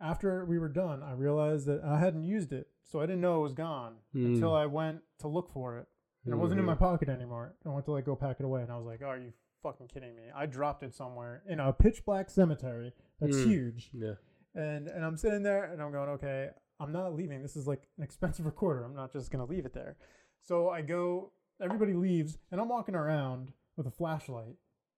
after 0.01 0.45
we 0.45 0.59
were 0.59 0.69
done, 0.69 1.03
I 1.03 1.13
realized 1.13 1.67
that 1.67 1.83
I 1.85 1.99
hadn't 2.01 2.25
used 2.25 2.53
it, 2.53 2.69
so 2.83 3.01
I 3.01 3.07
didn't 3.07 3.21
know 3.21 3.39
it 3.39 3.43
was 3.43 3.53
gone 3.55 3.95
Hmm. 4.13 4.27
until 4.35 4.53
I 4.55 4.67
went 4.67 5.01
to 5.21 5.29
look 5.29 5.49
for 5.51 5.79
it. 5.79 5.87
And 6.25 6.33
it 6.33 6.37
wasn't 6.37 6.61
in 6.61 6.67
my 6.67 6.75
pocket 6.77 7.09
anymore. 7.09 7.55
I 7.67 7.69
went 7.71 7.85
to 7.87 7.93
like 7.93 8.05
go 8.05 8.15
pack 8.17 8.37
it 8.41 8.45
away, 8.45 8.63
and 8.63 8.71
I 8.71 8.77
was 8.77 8.87
like, 8.87 9.01
"Oh, 9.03 9.07
are 9.09 9.19
you 9.19 9.33
fucking 9.63 9.89
kidding 9.89 10.15
me?" 10.15 10.25
I 10.35 10.47
dropped 10.47 10.83
it 10.85 10.95
somewhere 10.95 11.43
in 11.47 11.59
a 11.61 11.73
pitch 11.73 12.05
black 12.05 12.31
cemetery 12.31 12.93
that's 13.21 13.37
Mm. 13.39 13.47
huge, 13.47 13.91
Yeah. 13.93 14.15
And 14.55 14.89
and 14.89 15.05
I'm 15.05 15.17
sitting 15.17 15.43
there 15.43 15.65
and 15.73 15.81
I'm 15.83 15.93
going, 15.93 16.09
"Okay, 16.11 16.49
I'm 16.81 16.93
not 16.93 17.15
leaving. 17.15 17.43
This 17.43 17.57
is 17.57 17.67
like 17.67 17.89
an 17.99 18.05
expensive 18.05 18.47
recorder. 18.53 18.85
I'm 18.85 18.95
not 18.95 19.13
just 19.13 19.31
gonna 19.31 19.45
leave 19.47 19.67
it 19.67 19.75
there." 19.75 19.97
So 20.43 20.69
I 20.71 20.83
go. 20.83 21.33
Everybody 21.61 21.93
leaves, 21.95 22.39
and 22.51 22.61
I'm 22.61 22.69
walking 22.69 22.95
around 22.97 23.53
with 23.77 23.87
a 23.87 23.91
flashlight, 23.91 24.57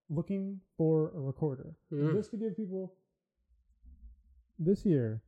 looking 0.09 0.61
for 0.79 1.11
a 1.15 1.21
recorder, 1.21 1.75
Mm. 1.93 2.15
just 2.15 2.31
to 2.31 2.37
give 2.39 2.57
people 2.57 2.95
this 4.59 4.83
here. 4.83 5.23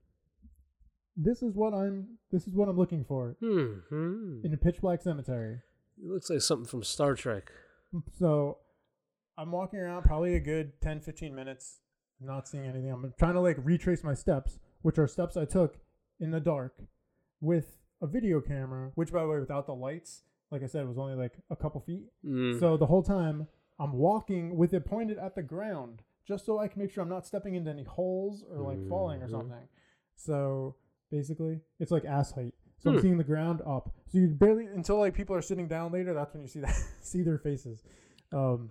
This 1.16 1.42
is 1.42 1.54
what 1.54 1.74
I'm. 1.74 2.18
This 2.30 2.46
is 2.46 2.54
what 2.54 2.68
I'm 2.68 2.76
looking 2.76 3.04
for 3.04 3.36
Hmm. 3.40 3.80
hmm. 3.88 4.40
in 4.44 4.52
a 4.54 4.56
pitch 4.56 4.80
black 4.80 5.02
cemetery. 5.02 5.60
It 5.98 6.06
looks 6.10 6.28
like 6.30 6.40
something 6.42 6.66
from 6.66 6.82
Star 6.82 7.14
Trek. 7.14 7.50
So 8.18 8.58
I'm 9.38 9.50
walking 9.52 9.78
around 9.78 10.02
probably 10.04 10.34
a 10.36 10.40
good 10.40 10.78
10, 10.82 11.00
15 11.00 11.34
minutes, 11.34 11.80
not 12.20 12.48
seeing 12.48 12.64
anything. 12.64 12.90
I'm 12.90 13.12
trying 13.18 13.34
to 13.34 13.40
like 13.40 13.58
retrace 13.62 14.02
my 14.04 14.14
steps, 14.14 14.58
which 14.82 14.98
are 14.98 15.06
steps 15.06 15.36
I 15.36 15.44
took 15.44 15.78
in 16.20 16.30
the 16.30 16.40
dark 16.40 16.74
with 17.40 17.78
a 18.00 18.06
video 18.06 18.40
camera, 18.40 18.90
which 18.94 19.12
by 19.12 19.22
the 19.22 19.28
way, 19.28 19.38
without 19.38 19.66
the 19.66 19.74
lights, 19.74 20.22
like 20.50 20.62
I 20.62 20.66
said, 20.66 20.86
was 20.86 20.98
only 20.98 21.14
like 21.14 21.32
a 21.50 21.56
couple 21.56 21.80
feet. 21.80 22.06
Mm. 22.24 22.58
So 22.60 22.76
the 22.76 22.86
whole 22.86 23.02
time 23.02 23.48
I'm 23.78 23.92
walking 23.94 24.56
with 24.56 24.72
it 24.74 24.84
pointed 24.86 25.18
at 25.18 25.34
the 25.34 25.42
ground, 25.42 26.02
just 26.26 26.46
so 26.46 26.58
I 26.58 26.68
can 26.68 26.80
make 26.80 26.90
sure 26.90 27.02
I'm 27.02 27.08
not 27.08 27.26
stepping 27.26 27.54
into 27.54 27.70
any 27.70 27.84
holes 27.84 28.44
or 28.50 28.58
like 28.62 28.88
falling 28.88 29.22
or 29.22 29.26
Mhm. 29.28 29.30
something. 29.30 29.68
So 30.14 30.76
basically, 31.10 31.60
it's 31.78 31.90
like 31.90 32.04
ass 32.04 32.32
height. 32.32 32.54
So 32.78 32.90
Hmm. 32.90 32.96
I'm 32.96 33.02
seeing 33.02 33.18
the 33.18 33.24
ground 33.24 33.60
up. 33.66 33.94
So 34.08 34.18
you 34.18 34.28
barely 34.28 34.66
until 34.66 34.98
like 34.98 35.14
people 35.14 35.34
are 35.36 35.42
sitting 35.42 35.68
down 35.68 35.92
later. 35.92 36.14
That's 36.14 36.32
when 36.34 36.42
you 36.42 36.48
see 36.48 36.60
that 36.60 36.74
see 37.02 37.22
their 37.22 37.38
faces. 37.38 37.82
Um, 38.32 38.70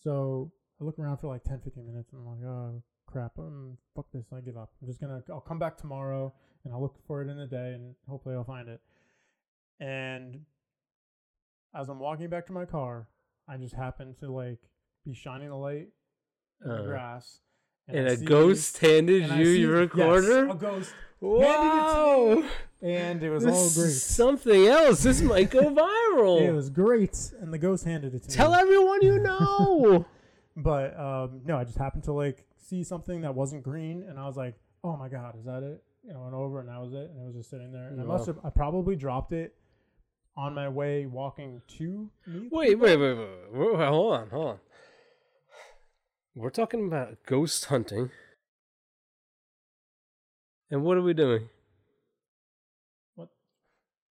so 0.00 0.52
I 0.80 0.84
look 0.84 0.98
around 0.98 1.18
for 1.18 1.26
like 1.28 1.44
10, 1.44 1.60
15 1.60 1.86
minutes, 1.86 2.12
and 2.12 2.20
I'm 2.22 2.26
like, 2.26 2.48
oh 2.48 2.82
crap, 3.06 3.32
um, 3.38 3.76
fuck 3.94 4.06
this, 4.14 4.24
I 4.34 4.40
give 4.40 4.56
up. 4.56 4.70
I'm 4.80 4.86
just 4.88 5.00
gonna, 5.00 5.22
I'll 5.30 5.40
come 5.40 5.58
back 5.58 5.76
tomorrow, 5.76 6.32
and 6.64 6.72
I'll 6.72 6.80
look 6.80 6.96
for 7.06 7.20
it 7.22 7.28
in 7.28 7.36
the 7.36 7.46
day, 7.46 7.72
and 7.74 7.94
hopefully 8.08 8.34
I'll 8.34 8.44
find 8.44 8.68
it. 8.68 8.80
And 9.78 10.40
as 11.74 11.88
I'm 11.88 11.98
walking 11.98 12.28
back 12.28 12.46
to 12.46 12.52
my 12.52 12.64
car, 12.64 13.08
I 13.48 13.56
just 13.56 13.74
happen 13.74 14.14
to 14.20 14.30
like 14.30 14.58
be 15.04 15.12
shining 15.14 15.48
a 15.50 15.58
light 15.58 15.88
in 16.64 16.68
the 16.70 16.74
Uh, 16.82 16.86
grass, 16.86 17.40
and 17.88 18.06
I 18.08 18.12
a 18.12 18.16
see- 18.16 18.24
ghost 18.24 18.78
handed 18.78 19.22
and 19.24 19.32
I 19.32 19.38
you 19.40 19.44
see- 19.46 19.60
your 19.60 19.82
yes, 19.82 19.90
recorder. 19.94 20.48
a 20.48 20.54
ghost, 20.54 20.94
wow, 21.20 22.44
and 22.80 23.22
it 23.22 23.30
was 23.30 23.44
this 23.44 23.54
all 23.54 23.66
is 23.66 23.76
great. 23.76 23.92
something 23.92 24.66
else. 24.66 25.02
This 25.02 25.20
might 25.20 25.50
go 25.50 25.62
viral. 25.74 26.40
It 26.40 26.52
was 26.52 26.70
great, 26.70 27.32
and 27.40 27.52
the 27.52 27.58
ghost 27.58 27.84
handed 27.84 28.14
it 28.14 28.22
to 28.22 28.28
me. 28.30 28.34
Tell 28.34 28.54
everyone 28.54 29.02
you 29.02 29.18
know. 29.18 30.06
But 30.62 30.98
um, 30.98 31.42
no, 31.44 31.56
I 31.56 31.64
just 31.64 31.78
happened 31.78 32.04
to 32.04 32.12
like 32.12 32.44
see 32.56 32.84
something 32.84 33.22
that 33.22 33.34
wasn't 33.34 33.62
green, 33.62 34.04
and 34.08 34.18
I 34.18 34.26
was 34.26 34.36
like, 34.36 34.54
"Oh 34.84 34.96
my 34.96 35.08
god, 35.08 35.36
is 35.38 35.44
that 35.44 35.62
it?" 35.62 35.82
You 36.04 36.14
know, 36.14 36.20
went 36.20 36.34
over, 36.34 36.60
and 36.60 36.68
that 36.68 36.80
was 36.80 36.92
it, 36.92 37.10
and 37.10 37.20
it 37.20 37.26
was 37.26 37.34
just 37.34 37.50
sitting 37.50 37.72
there. 37.72 37.88
And 37.88 38.00
I 38.00 38.04
must 38.04 38.26
have, 38.26 38.38
I 38.44 38.50
probably 38.50 38.96
dropped 38.96 39.32
it 39.32 39.54
on 40.36 40.54
my 40.54 40.68
way 40.68 41.06
walking 41.06 41.60
to. 41.78 42.10
wait, 42.26 42.78
wait, 42.78 42.96
wait, 42.96 42.96
wait, 42.96 43.14
wait, 43.52 43.76
wait, 43.78 43.88
hold 43.88 44.14
on, 44.14 44.30
hold 44.30 44.46
on. 44.46 44.58
We're 46.34 46.50
talking 46.50 46.86
about 46.86 47.18
ghost 47.26 47.66
hunting. 47.66 48.10
And 50.70 50.84
what 50.84 50.96
are 50.96 51.02
we 51.02 51.12
doing? 51.12 51.48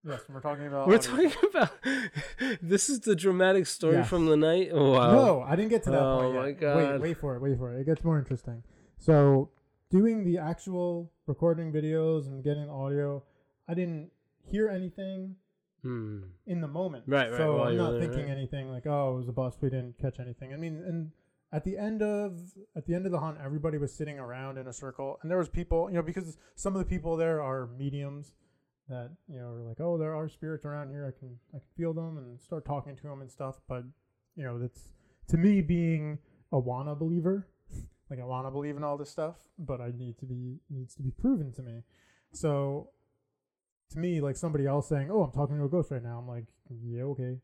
Yes, 0.05 0.21
we're 0.29 0.41
talking 0.41 0.67
about. 0.67 0.87
We're 0.87 0.97
talking 0.97 1.31
about 1.49 1.69
this 2.61 2.89
is 2.89 2.99
the 3.01 3.15
dramatic 3.15 3.65
story 3.67 3.95
Yes. 3.97 4.09
from 4.09 4.25
the 4.25 4.35
night. 4.35 4.69
Oh, 4.73 4.91
wow. 4.91 5.11
No, 5.13 5.41
I 5.41 5.55
didn't 5.55 5.69
get 5.69 5.83
to 5.83 5.91
that 5.91 6.01
Oh 6.01 6.19
point 6.19 6.33
yet. 6.33 6.39
my 6.39 6.45
Wait, 6.45 6.59
God. 6.59 6.77
wait 6.77 7.01
wait 7.01 7.17
for 7.17 7.35
it. 7.35 7.41
Wait 7.41 7.57
for 7.57 7.73
it. 7.73 7.79
It 7.81 7.85
gets 7.85 8.03
more 8.03 8.19
interesting. 8.19 8.63
So, 8.99 9.49
doing 9.89 10.25
the 10.25 10.37
actual 10.39 11.11
recording 11.25 11.71
videos 11.71 12.27
and 12.27 12.43
getting 12.43 12.69
audio, 12.69 13.23
I 13.67 13.73
didn't 13.75 14.11
hear 14.45 14.67
anything 14.69 15.35
Hmm. 15.83 16.21
in 16.45 16.61
the 16.61 16.67
moment. 16.67 17.03
Right, 17.07 17.29
right, 17.29 17.37
So 17.37 17.61
I'm 17.63 17.75
not 17.77 17.91
there, 17.91 17.99
thinking 18.01 18.23
right. 18.27 18.37
anything 18.37 18.69
like, 18.69 18.85
oh, 18.87 19.13
it 19.13 19.17
was 19.17 19.27
a 19.29 19.33
bus. 19.33 19.57
We 19.61 19.69
didn't 19.69 19.97
catch 19.99 20.17
anything. 20.19 20.53
I 20.53 20.57
mean, 20.57 20.81
and 20.85 21.11
at 21.51 21.63
the 21.65 21.77
end 21.77 22.01
of 22.01 22.39
at 22.75 22.85
the 22.85 22.93
end 22.95 23.05
of 23.05 23.11
the 23.11 23.19
hunt, 23.19 23.37
everybody 23.43 23.77
was 23.77 23.93
sitting 23.93 24.17
around 24.19 24.57
in 24.57 24.67
a 24.67 24.73
circle, 24.73 25.19
and 25.21 25.29
there 25.31 25.37
was 25.37 25.49
people, 25.49 25.89
you 25.89 25.95
know, 25.95 26.01
because 26.01 26.37
some 26.55 26.73
of 26.73 26.79
the 26.79 26.85
people 26.85 27.15
there 27.17 27.41
are 27.41 27.67
mediums 27.67 28.31
that 28.89 29.11
you 29.27 29.39
know 29.39 29.47
are 29.53 29.63
like, 29.63 29.79
oh, 29.79 29.97
there 29.97 30.15
are 30.15 30.27
spirits 30.27 30.65
around 30.65 30.89
here. 30.89 31.05
I 31.05 31.17
can 31.17 31.37
I 31.53 31.59
can 31.59 31.67
feel 31.77 31.93
them 31.93 32.17
and 32.17 32.39
start 32.41 32.65
talking 32.65 32.95
to 32.95 33.03
them 33.03 33.21
and 33.21 33.31
stuff. 33.31 33.61
But 33.67 33.83
you 34.35 34.43
know, 34.43 34.59
that's 34.59 34.89
to 35.29 35.37
me 35.37 35.61
being 35.61 36.19
a 36.51 36.59
wanna 36.59 36.95
believer. 36.95 37.47
like 38.09 38.19
I 38.19 38.25
wanna 38.25 38.51
believe 38.51 38.77
in 38.77 38.83
all 38.83 38.97
this 38.97 39.09
stuff, 39.09 39.35
but 39.57 39.81
I 39.81 39.91
need 39.97 40.17
to 40.19 40.25
be 40.25 40.59
needs 40.69 40.95
to 40.95 41.03
be 41.03 41.11
proven 41.11 41.51
to 41.53 41.61
me. 41.61 41.83
So 42.33 42.89
to 43.91 43.99
me, 43.99 44.21
like 44.21 44.35
somebody 44.35 44.65
else 44.65 44.89
saying, 44.89 45.09
"Oh, 45.11 45.23
I'm 45.23 45.31
talking 45.31 45.57
to 45.57 45.65
a 45.65 45.69
ghost 45.69 45.91
right 45.91 46.03
now," 46.03 46.19
I'm 46.19 46.27
like, 46.27 46.45
"Yeah, 46.69 47.03
okay." 47.03 47.37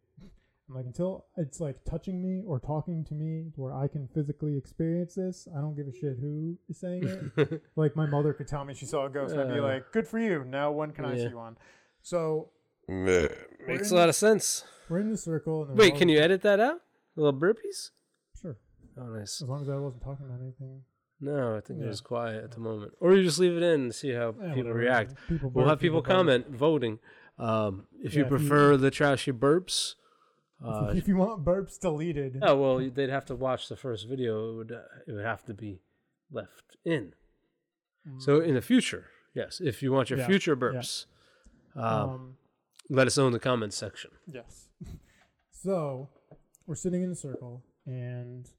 I'm 0.69 0.75
like, 0.75 0.85
until 0.85 1.25
it's 1.35 1.59
like 1.59 1.83
touching 1.83 2.21
me 2.21 2.43
or 2.45 2.59
talking 2.59 3.03
to 3.05 3.13
me 3.15 3.51
where 3.55 3.73
I 3.73 3.87
can 3.87 4.07
physically 4.13 4.55
experience 4.55 5.15
this, 5.15 5.47
I 5.57 5.61
don't 5.61 5.75
give 5.75 5.87
a 5.87 5.91
shit 5.91 6.17
who 6.21 6.57
is 6.69 6.79
saying 6.79 7.31
it. 7.37 7.63
like 7.75 7.95
my 7.95 8.05
mother 8.05 8.33
could 8.33 8.47
tell 8.47 8.63
me 8.65 8.73
she 8.75 8.85
saw 8.85 9.05
a 9.07 9.09
ghost, 9.09 9.33
and 9.33 9.41
I'd 9.41 9.53
be 9.53 9.59
like, 9.59 9.91
"Good 9.91 10.07
for 10.07 10.19
you." 10.19 10.43
Now, 10.45 10.71
when 10.71 10.91
can 10.91 11.05
I 11.05 11.15
Yeah. 11.15 11.29
see 11.29 11.33
one? 11.33 11.57
So 12.03 12.51
Makes 12.87 13.91
a 13.91 13.93
in- 13.95 13.99
lot 13.99 14.09
of 14.09 14.15
sense. 14.15 14.63
we're 14.89 14.99
in 14.99 15.09
the 15.09 15.17
circle. 15.17 15.63
And 15.65 15.77
Wait, 15.77 15.95
can 15.95 16.07
you 16.09 16.19
edit 16.19 16.41
that 16.43 16.59
out? 16.59 16.81
The 17.15 17.23
little 17.23 17.39
burpees? 17.39 17.89
Sure, 18.39 18.57
Oh, 18.97 19.05
nice. 19.07 19.41
as 19.41 19.49
long 19.49 19.61
as 19.61 19.69
I 19.69 19.75
wasn't 19.77 20.03
talking 20.03 20.25
about 20.27 20.39
anything. 20.41 20.83
No, 21.21 21.55
I 21.57 21.61
think 21.61 21.81
it 21.81 21.87
was 21.87 21.99
quiet 21.99 22.43
at 22.45 22.51
the 22.51 22.59
moment. 22.61 22.93
Or 23.01 23.13
you 23.13 23.23
just 23.23 23.39
leave 23.39 23.57
it 23.57 23.63
in 23.63 23.81
and 23.81 23.95
see 23.95 24.11
how 24.13 24.33
Yeah, 24.41 24.53
people 24.53 24.71
react. 24.71 25.15
People 25.27 25.49
We'll 25.49 25.67
have 25.67 25.79
people 25.79 25.99
burp. 26.01 26.05
comment 26.07 26.47
voting. 26.49 26.99
Um, 27.37 27.87
if 28.01 28.13
you 28.15 28.21
Yeah, 28.21 28.27
if 28.27 28.31
you- 28.31 28.37
prefer 28.37 28.77
the 28.77 28.89
trashy 28.91 29.31
burps, 29.33 29.95
uh, 30.63 30.93
if 30.95 31.07
you 31.07 31.15
want 31.17 31.43
burps 31.45 31.79
deleted, 31.79 32.39
oh 32.41 32.55
well, 32.55 32.89
they'd 32.89 33.09
have 33.09 33.25
to 33.25 33.35
watch 33.35 33.69
the 33.69 33.75
first 33.75 34.07
video. 34.07 34.51
It 34.51 34.55
would 34.57 34.71
uh, 34.71 34.81
it 35.07 35.11
would 35.13 35.25
have 35.25 35.43
to 35.45 35.53
be 35.53 35.81
left 36.31 36.77
in. 36.85 37.13
So 38.17 38.39
in 38.39 38.55
the 38.55 38.61
future, 38.61 39.05
yes, 39.35 39.61
if 39.63 39.83
you 39.83 39.91
want 39.91 40.09
your 40.09 40.17
Mm. 40.17 40.21
Yeah, 40.21 40.27
future 40.27 40.51
yeah. 40.53 40.79
burps, 40.79 41.05
um, 41.75 41.83
um, 41.85 42.37
let 42.89 43.05
us 43.05 43.17
know 43.17 43.27
in 43.27 43.33
the 43.33 43.39
comments 43.39 43.75
section. 43.77 44.09
Yes. 44.25 44.69
so 45.51 46.09
we're 46.65 46.73
sitting 46.75 47.03
in 47.03 47.11
a 47.11 47.15
circle, 47.15 47.63
and 47.85 48.49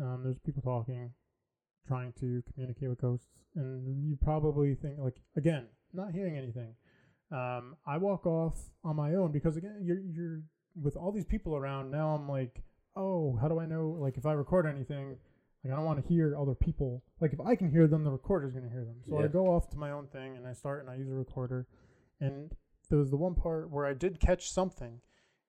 um, 0.00 0.20
there's 0.22 0.38
people 0.38 0.62
talking, 0.62 1.10
trying 1.88 2.12
to 2.20 2.42
communicate 2.52 2.88
with 2.88 3.00
ghosts, 3.00 3.26
and 3.56 4.06
you 4.08 4.16
probably 4.22 4.76
think 4.76 4.98
like 4.98 5.16
again, 5.36 5.66
not 5.92 6.12
hearing 6.12 6.36
anything. 6.36 6.74
Um, 7.32 7.76
I 7.86 7.96
walk 7.96 8.26
off 8.26 8.58
on 8.84 8.94
my 8.94 9.14
own 9.14 9.32
because 9.32 9.56
again, 9.56 9.80
you're 9.82 9.98
you're 10.00 10.42
with 10.80 10.96
all 10.96 11.12
these 11.12 11.24
people 11.24 11.56
around. 11.56 11.90
Now 11.90 12.14
I'm 12.14 12.28
like, 12.28 12.62
oh, 12.96 13.36
how 13.40 13.48
do 13.48 13.58
I 13.60 13.66
know? 13.66 13.96
Like 13.98 14.16
if 14.16 14.26
I 14.26 14.32
record 14.32 14.66
anything. 14.66 15.16
Like 15.62 15.74
I 15.74 15.76
don't 15.76 15.84
want 15.84 16.02
to 16.02 16.08
hear 16.08 16.34
other 16.38 16.54
people. 16.54 17.02
Like 17.20 17.34
if 17.34 17.40
I 17.40 17.54
can 17.54 17.70
hear 17.70 17.86
them, 17.86 18.02
the 18.02 18.10
recorder's 18.10 18.54
gonna 18.54 18.70
hear 18.70 18.84
them. 18.84 18.96
So 19.06 19.18
I 19.18 19.26
go 19.28 19.46
off 19.48 19.68
to 19.70 19.76
my 19.76 19.90
own 19.90 20.06
thing 20.06 20.36
and 20.38 20.46
I 20.46 20.54
start 20.54 20.80
and 20.80 20.88
I 20.88 20.94
use 20.96 21.10
a 21.10 21.14
recorder. 21.14 21.66
And 22.18 22.50
there 22.88 22.98
was 22.98 23.10
the 23.10 23.18
one 23.18 23.34
part 23.34 23.70
where 23.70 23.84
I 23.84 23.92
did 23.92 24.20
catch 24.20 24.50
something. 24.50 25.00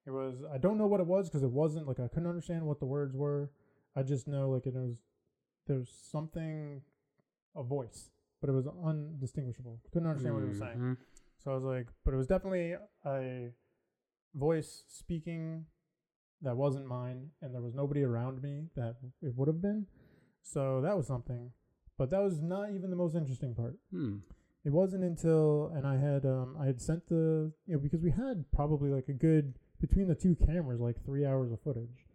It 0.05 0.11
was 0.11 0.43
I 0.53 0.57
don't 0.57 0.77
know 0.77 0.87
what 0.87 0.99
it 0.99 1.07
was 1.07 1.29
because 1.29 1.43
it 1.43 1.51
wasn't 1.51 1.87
like 1.87 1.99
I 2.01 2.09
couldn't 2.09 2.27
understand 2.27 2.63
what 2.65 2.79
the 2.79 2.85
words 2.85 3.15
were. 3.15 3.51
I 3.95 4.03
just 4.03 4.27
know 4.27 4.49
like 4.49 4.65
it 4.67 4.73
was 4.73 4.97
there's 5.65 5.89
something 6.11 6.81
a 7.55 7.63
voice, 7.63 8.09
but 8.41 8.49
it 8.49 8.53
was 8.53 8.67
undistinguishable. 8.67 9.79
Couldn't 9.93 10.09
understand 10.09 10.35
what 10.35 10.43
it 10.43 10.49
was 10.49 10.59
saying. 10.59 10.77
Mhm. 10.77 10.97
So 11.37 11.51
I 11.51 11.53
was 11.53 11.63
like, 11.63 11.87
but 12.03 12.13
it 12.13 12.17
was 12.17 12.27
definitely 12.27 12.75
a 13.05 13.51
voice 14.33 14.83
speaking 14.87 15.65
that 16.41 16.57
wasn't 16.57 16.87
mine, 16.87 17.29
and 17.41 17.53
there 17.53 17.61
was 17.61 17.75
nobody 17.75 18.03
around 18.03 18.41
me 18.41 18.65
that 18.75 18.95
it 19.21 19.35
would 19.35 19.47
have 19.47 19.61
been. 19.61 19.85
So 20.41 20.81
that 20.81 20.97
was 20.97 21.07
something. 21.07 21.51
But 21.97 22.09
that 22.09 22.21
was 22.21 22.41
not 22.41 22.71
even 22.71 22.89
the 22.89 22.95
most 22.95 23.15
interesting 23.15 23.53
part. 23.53 23.75
Hmm. 23.91 24.17
It 24.63 24.71
wasn't 24.71 25.03
until 25.03 25.71
and 25.75 25.85
I 25.87 25.97
had 25.97 26.25
um 26.25 26.55
I 26.59 26.65
had 26.65 26.81
sent 26.81 27.07
the 27.09 27.51
you 27.65 27.73
know 27.73 27.79
because 27.79 28.01
we 28.01 28.11
had 28.11 28.45
probably 28.53 28.91
like 28.91 29.07
a 29.07 29.13
good 29.13 29.55
between 29.79 30.07
the 30.07 30.15
two 30.15 30.35
cameras 30.35 30.79
like 30.79 31.03
three 31.03 31.25
hours 31.25 31.51
of 31.51 31.61
footage, 31.61 32.05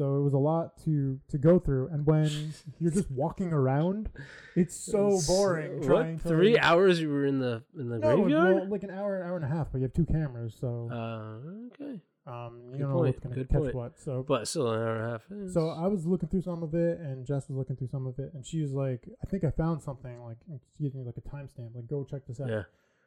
so 0.00 0.16
it 0.16 0.22
was 0.22 0.32
a 0.32 0.38
lot 0.38 0.78
to 0.84 1.20
to 1.28 1.36
go 1.38 1.58
through. 1.58 1.88
And 1.92 2.06
when 2.06 2.30
you're 2.80 2.90
just 2.90 3.10
walking 3.10 3.52
around, 3.52 4.08
it's 4.56 4.74
so 4.74 5.18
boring. 5.26 5.82
trying 5.82 6.14
What? 6.14 6.22
to, 6.22 6.28
Three 6.28 6.54
like- 6.54 6.62
hours 6.64 7.00
you 7.02 7.10
were 7.10 7.26
in 7.26 7.38
the 7.38 7.62
in 7.78 7.88
the 7.90 7.98
No, 7.98 8.16
graveyard? 8.16 8.54
well, 8.56 8.68
like 8.70 8.82
an 8.82 8.90
hour, 8.90 9.20
an 9.20 9.26
hour 9.28 9.36
and 9.36 9.44
a 9.44 9.48
half, 9.48 9.66
but 9.70 9.78
you 9.78 9.84
have 9.84 9.92
two 9.92 10.06
cameras, 10.06 10.56
so 10.58 10.88
uh, 10.90 11.74
okay, 11.74 12.00
um, 12.26 12.52
you 12.72 12.78
good 12.78 12.80
know 12.88 12.96
what's 12.96 13.12
point, 13.20 13.22
gonna 13.24 13.34
good 13.36 13.48
catch 13.50 13.60
point. 13.62 13.74
what. 13.74 13.98
So, 14.00 14.24
but 14.26 14.48
still 14.48 14.68
an 14.72 14.80
hour 14.80 14.96
and 14.96 15.04
a 15.06 15.10
half. 15.10 15.22
is- 15.30 15.52
so 15.54 15.68
I 15.68 15.86
was 15.86 16.06
looking 16.06 16.28
through 16.30 16.42
some 16.42 16.62
of 16.62 16.74
it, 16.74 16.98
and 17.00 17.26
Jess 17.26 17.48
was 17.48 17.56
looking 17.58 17.76
through 17.76 17.88
some 17.96 18.06
of 18.06 18.18
it, 18.18 18.30
and 18.34 18.44
she 18.46 18.62
was 18.62 18.72
like, 18.72 19.02
"I 19.22 19.26
think 19.26 19.44
I 19.44 19.50
found 19.50 19.82
something." 19.82 20.16
Like, 20.22 20.38
she 20.76 20.84
gave 20.84 20.94
me 20.94 21.02
like 21.04 21.18
a 21.18 21.26
timestamp, 21.28 21.74
like, 21.74 21.86
"Go 21.86 22.04
check 22.04 22.22
this 22.26 22.40
out." 22.40 22.48
yeah. 22.48 22.62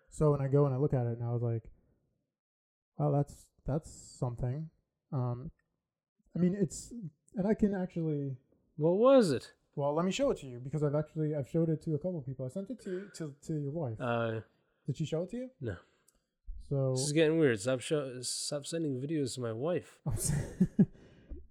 So 0.09 0.29
when 0.31 0.41
I 0.41 0.47
go 0.47 0.65
and 0.67 0.73
I 0.75 0.77
look 0.77 0.93
at 0.93 1.05
it, 1.07 1.17
and 1.17 1.23
I 1.23 1.31
was 1.33 1.41
like, 1.41 1.63
"Oh, 2.99 3.11
that's 3.11 3.45
that's 3.65 3.89
something." 4.19 4.69
Um, 5.11 5.51
I 6.35 6.39
mean, 6.39 6.55
it's 6.59 6.93
and 7.35 7.47
I 7.47 7.53
can 7.53 7.73
actually. 7.73 8.35
What 8.77 8.97
was 8.97 9.31
it? 9.31 9.51
Well, 9.75 9.93
let 9.93 10.05
me 10.05 10.11
show 10.11 10.29
it 10.31 10.39
to 10.39 10.47
you 10.47 10.59
because 10.59 10.83
I've 10.83 10.95
actually 10.95 11.35
I've 11.35 11.49
showed 11.49 11.69
it 11.69 11.81
to 11.83 11.95
a 11.95 11.97
couple 11.97 12.19
of 12.19 12.25
people. 12.25 12.45
I 12.45 12.49
sent 12.49 12.69
it 12.69 12.81
to 12.83 13.07
to 13.17 13.33
to 13.47 13.53
your 13.53 13.71
wife. 13.71 13.99
Uh, 13.99 14.41
Did 14.85 14.97
she 14.97 15.05
show 15.05 15.23
it 15.23 15.31
to 15.31 15.37
you? 15.37 15.49
no. 15.61 15.75
So 16.69 16.93
This 16.93 17.01
is 17.01 17.11
getting 17.11 17.37
weird. 17.37 17.59
Stop 17.59 17.81
show, 17.81 18.21
Stop 18.21 18.65
sending 18.65 19.01
videos 19.01 19.35
to 19.35 19.41
my 19.41 19.51
wife. 19.51 19.99
it 20.07 20.87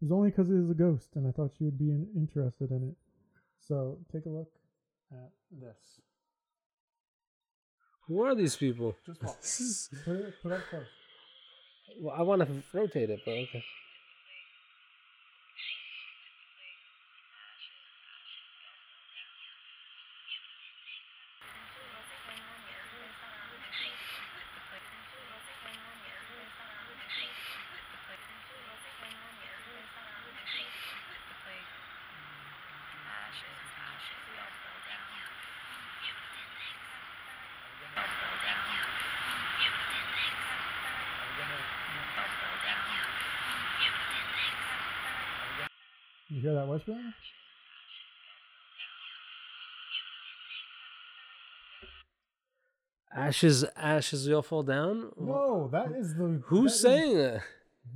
was 0.01 0.11
only 0.11 0.31
because 0.31 0.51
it 0.51 0.55
was 0.55 0.71
a 0.71 0.75
ghost, 0.75 1.11
and 1.15 1.29
I 1.29 1.33
thought 1.33 1.53
she 1.57 1.65
would 1.65 1.79
be 1.79 1.91
in, 1.91 2.09
interested 2.17 2.71
in 2.71 2.89
it. 2.89 2.97
So 3.61 3.99
take 4.11 4.27
a 4.27 4.31
look 4.31 4.51
at 5.13 5.31
this. 5.61 6.01
Who 8.09 8.23
are 8.23 8.35
these 8.35 8.57
people? 8.57 8.97
Just. 9.07 9.93
Put 10.05 10.17
it 10.17 10.35
put 10.43 10.53
it 10.53 10.55
up 10.57 10.61
close. 10.71 10.87
well, 12.01 12.15
I 12.19 12.23
want 12.23 12.43
to 12.43 12.63
rotate 12.73 13.11
it, 13.11 13.21
but 13.25 13.33
okay. 13.33 13.65
You 46.33 46.41
hear 46.41 46.55
that 46.55 46.67
whispering? 46.67 47.13
Ashes, 53.15 53.65
ashes, 53.77 54.27
we 54.27 54.35
all 54.35 54.43
fall 54.43 54.63
down. 54.63 55.11
No, 55.21 55.69
that 55.71 55.93
is 55.93 56.15
the. 56.15 56.41
Who's 56.47 56.73
that 56.73 56.77
is- 56.77 56.81
saying 56.81 57.17
that? 57.19 57.43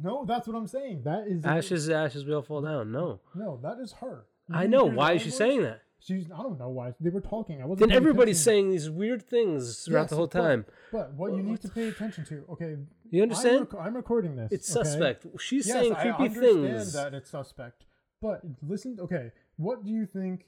no, 0.02 0.24
that's 0.26 0.46
what 0.46 0.56
I'm 0.56 0.66
saying. 0.66 1.02
That 1.04 1.26
is 1.26 1.44
Ashes, 1.44 1.88
ashes, 1.88 2.24
we 2.26 2.34
all 2.34 2.42
fall 2.42 2.60
down. 2.60 2.92
No, 2.92 3.20
No, 3.34 3.58
that 3.62 3.78
is 3.80 3.92
her. 4.00 4.26
You 4.48 4.54
I 4.56 4.66
know. 4.66 4.84
Why 4.84 5.12
is 5.14 5.22
she 5.22 5.30
voice? 5.30 5.38
saying 5.38 5.62
that? 5.62 5.80
She's. 6.00 6.26
I 6.30 6.36
don't 6.42 6.58
know 6.58 6.68
why 6.68 6.92
they 7.00 7.08
were 7.08 7.22
talking. 7.22 7.62
I 7.62 7.64
wasn't. 7.64 7.88
Then 7.88 7.96
everybody's 7.96 8.40
saying 8.42 8.70
these 8.70 8.90
weird 8.90 9.22
things 9.26 9.84
throughout 9.84 10.02
Yes, 10.02 10.10
the 10.10 10.16
whole 10.16 10.28
time. 10.28 10.66
But 10.92 11.14
what 11.14 11.34
you 11.34 11.42
need 11.42 11.62
to 11.62 11.68
pay 11.68 11.88
attention 11.88 12.26
to, 12.26 12.44
okay? 12.50 12.76
You 13.10 13.22
understand? 13.22 13.56
I'm, 13.72 13.78
rec- 13.78 13.86
I'm 13.86 13.96
recording 13.96 14.36
this. 14.36 14.52
It's 14.52 14.76
okay? 14.76 14.84
suspect. 14.86 15.26
She's 15.40 15.66
Yes, 15.66 15.76
saying 15.76 15.94
I 15.94 16.02
creepy 16.02 16.24
understand 16.24 16.66
things. 16.66 16.92
that 16.92 17.14
it's 17.14 17.30
suspect. 17.30 17.84
But 18.26 18.42
listen, 18.66 18.98
okay, 19.00 19.30
what 19.56 19.84
do 19.84 19.90
you 19.92 20.04
think? 20.04 20.46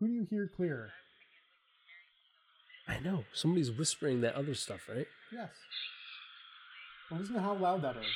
Who 0.00 0.06
do 0.06 0.12
you 0.14 0.26
hear 0.30 0.50
clearer? 0.56 0.90
I 2.88 2.98
know. 3.00 3.24
Somebody's 3.34 3.70
whispering 3.70 4.22
that 4.22 4.34
other 4.34 4.54
stuff, 4.54 4.88
right? 4.88 5.06
Yes. 5.30 5.50
Well, 7.10 7.20
listen 7.20 7.34
to 7.34 7.42
how 7.42 7.54
loud 7.56 7.82
that 7.82 7.96
is. 7.98 8.06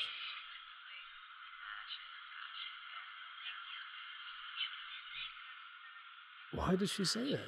Why 6.54 6.74
did 6.76 6.88
she 6.88 7.04
say 7.04 7.32
that? 7.32 7.40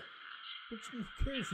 Who 0.93 1.04
cares? 1.25 1.49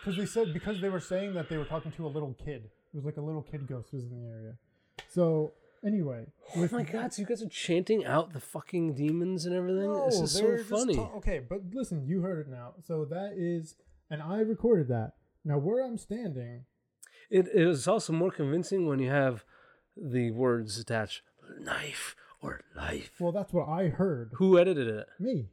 Because 0.00 0.16
they 0.16 0.24
said 0.24 0.54
because 0.54 0.80
they 0.80 0.88
were 0.88 1.00
saying 1.00 1.34
that 1.34 1.50
they 1.50 1.58
were 1.58 1.66
talking 1.66 1.92
to 1.92 2.06
a 2.06 2.08
little 2.08 2.34
kid. 2.42 2.70
It 2.94 2.96
was 2.96 3.04
like 3.04 3.18
a 3.18 3.20
little 3.20 3.42
kid 3.42 3.66
ghost 3.66 3.92
was 3.92 4.04
in 4.04 4.10
the 4.10 4.26
area. 4.26 4.54
So 5.08 5.52
Anyway, 5.84 6.26
Oh 6.56 6.68
my 6.72 6.82
god, 6.82 7.12
so 7.12 7.22
you 7.22 7.26
guys 7.26 7.42
are 7.42 7.48
chanting 7.48 8.04
out 8.04 8.32
the 8.32 8.40
fucking 8.40 8.94
demons 8.94 9.46
and 9.46 9.54
everything? 9.54 9.92
this 10.06 10.18
is 10.20 10.32
so 10.32 10.56
funny. 10.58 10.96
ta- 10.96 11.12
okay, 11.16 11.40
but 11.48 11.60
listen, 11.72 12.04
you 12.06 12.20
heard 12.22 12.46
it 12.46 12.50
now. 12.50 12.74
So 12.84 13.04
that 13.06 13.34
is, 13.36 13.76
and 14.10 14.20
I 14.22 14.38
recorded 14.40 14.88
that. 14.88 15.12
Now 15.44 15.58
where 15.58 15.84
I'm 15.86 15.96
standing, 15.98 16.64
It 17.30 17.46
is 17.54 17.86
also 17.86 18.12
more 18.12 18.30
convincing 18.30 18.86
when 18.86 18.98
you 18.98 19.10
have 19.10 19.44
the 19.96 20.30
words 20.32 20.78
attached 20.78 21.22
knife 21.60 22.16
or 22.42 22.60
life. 22.76 23.12
well, 23.20 23.32
that's 23.32 23.52
what 23.52 23.68
I 23.68 23.88
heard. 23.88 24.32
Who 24.34 24.58
edited 24.58 24.88
it? 24.88 25.06
Me, 25.20 25.48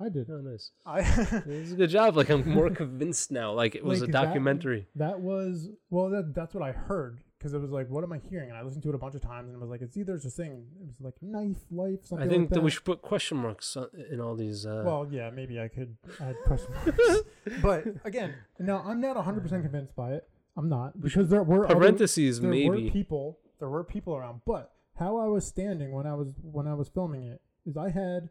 I 0.00 0.08
did. 0.08 0.28
Oh, 0.30 0.40
nice. 0.40 0.70
I 0.86 1.00
It's 1.46 1.72
a 1.72 1.76
good 1.76 1.90
job. 1.90 2.16
Like 2.16 2.28
I'm 2.30 2.48
more 2.48 2.70
convinced 2.70 3.30
now. 3.32 3.52
Like 3.52 3.74
it 3.74 3.84
was 3.84 4.00
Like 4.00 4.08
a 4.08 4.12
that- 4.12 4.24
documentary. 4.26 4.86
that 4.96 5.20
was 5.20 5.68
well, 5.90 6.10
that 6.10 6.32
that's 6.34 6.54
what 6.54 6.62
I 6.62 6.72
heard 6.72 7.20
because 7.44 7.52
it 7.52 7.60
was 7.60 7.70
like, 7.70 7.90
what 7.90 8.02
am 8.02 8.10
I 8.10 8.20
hearing? 8.30 8.48
And 8.48 8.56
I 8.56 8.62
listened 8.62 8.82
to 8.84 8.88
it 8.88 8.94
a 8.94 8.98
bunch 8.98 9.14
of 9.14 9.20
times, 9.20 9.48
and 9.48 9.56
it 9.56 9.60
was 9.60 9.68
like, 9.68 9.82
it's 9.82 9.98
either 9.98 10.16
just 10.16 10.34
saying 10.34 10.64
it 10.80 10.86
was 10.86 10.94
like 10.98 11.12
knife, 11.20 11.58
life, 11.70 11.98
something. 12.02 12.26
I 12.26 12.30
think 12.30 12.44
like 12.44 12.48
that 12.48 12.54
that 12.54 12.60
we 12.62 12.70
should 12.70 12.84
put 12.86 13.02
question 13.02 13.36
marks 13.36 13.76
in 14.10 14.18
all 14.18 14.34
these. 14.34 14.64
Uh, 14.64 14.82
Well, 14.86 15.06
yeah, 15.10 15.28
maybe 15.28 15.60
I 15.60 15.68
could 15.68 15.94
add 16.18 16.36
question 16.46 16.72
marks. 16.72 17.18
but 17.62 17.84
again, 18.06 18.32
now 18.58 18.82
I'm 18.86 18.98
not 18.98 19.14
100% 19.18 19.46
convinced 19.60 19.94
by 19.94 20.12
it. 20.12 20.26
I'm 20.56 20.70
not 20.70 20.98
because 21.02 21.28
there 21.28 21.42
were 21.42 21.66
other- 21.66 21.74
parentheses 21.74 22.40
there 22.40 22.48
maybe. 22.50 22.68
were 22.86 22.90
people 22.90 23.40
there 23.58 23.68
were 23.68 23.82
people 23.82 24.14
around 24.14 24.40
but 24.46 24.70
how 24.96 25.16
i 25.16 25.26
was 25.26 25.44
standing 25.44 25.90
when 25.90 26.06
i 26.06 26.14
was 26.14 26.28
when 26.42 26.68
i 26.68 26.74
was 26.74 26.88
filming 26.88 27.24
it 27.24 27.40
is 27.66 27.76
i 27.76 27.90
had 27.90 28.28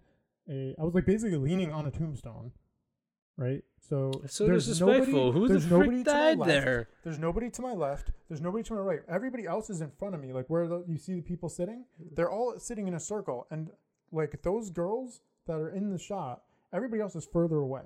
a 0.49 0.73
i 0.79 0.83
was 0.83 0.93
like 0.95 1.05
basically 1.05 1.35
leaning 1.37 1.69
on 1.73 1.85
a 1.85 1.91
tombstone 1.91 2.51
right? 3.37 3.63
So 3.79 4.11
so 4.27 4.45
there's 4.47 4.65
disrespectful. 4.67 5.13
nobody, 5.33 5.39
Who 5.39 5.47
the 5.47 5.53
there's 5.55 5.69
nobody 5.69 6.03
died 6.03 6.37
left, 6.39 6.47
there? 6.49 6.89
there's 7.03 7.19
nobody 7.19 7.49
to 7.49 7.61
my 7.61 7.73
left. 7.73 8.11
There's 8.29 8.41
nobody 8.41 8.63
to 8.63 8.73
my 8.73 8.79
right. 8.79 8.99
Everybody 9.09 9.45
else 9.45 9.69
is 9.69 9.81
in 9.81 9.91
front 9.99 10.15
of 10.15 10.21
me 10.21 10.31
like 10.33 10.49
where 10.49 10.67
the, 10.67 10.83
you 10.87 10.97
see 10.97 11.15
the 11.15 11.21
people 11.21 11.49
sitting? 11.49 11.85
They're 12.15 12.31
all 12.31 12.57
sitting 12.57 12.87
in 12.87 12.93
a 12.93 12.99
circle. 12.99 13.45
And 13.51 13.69
like 14.11 14.41
those 14.43 14.69
girls 14.69 15.21
that 15.47 15.57
are 15.57 15.69
in 15.69 15.91
the 15.91 15.99
shot 15.99 16.43
everybody 16.71 17.01
else 17.01 17.15
is 17.15 17.27
further 17.31 17.57
away. 17.57 17.83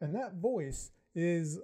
And 0.00 0.14
that 0.14 0.34
voice 0.34 0.90
is 1.14 1.58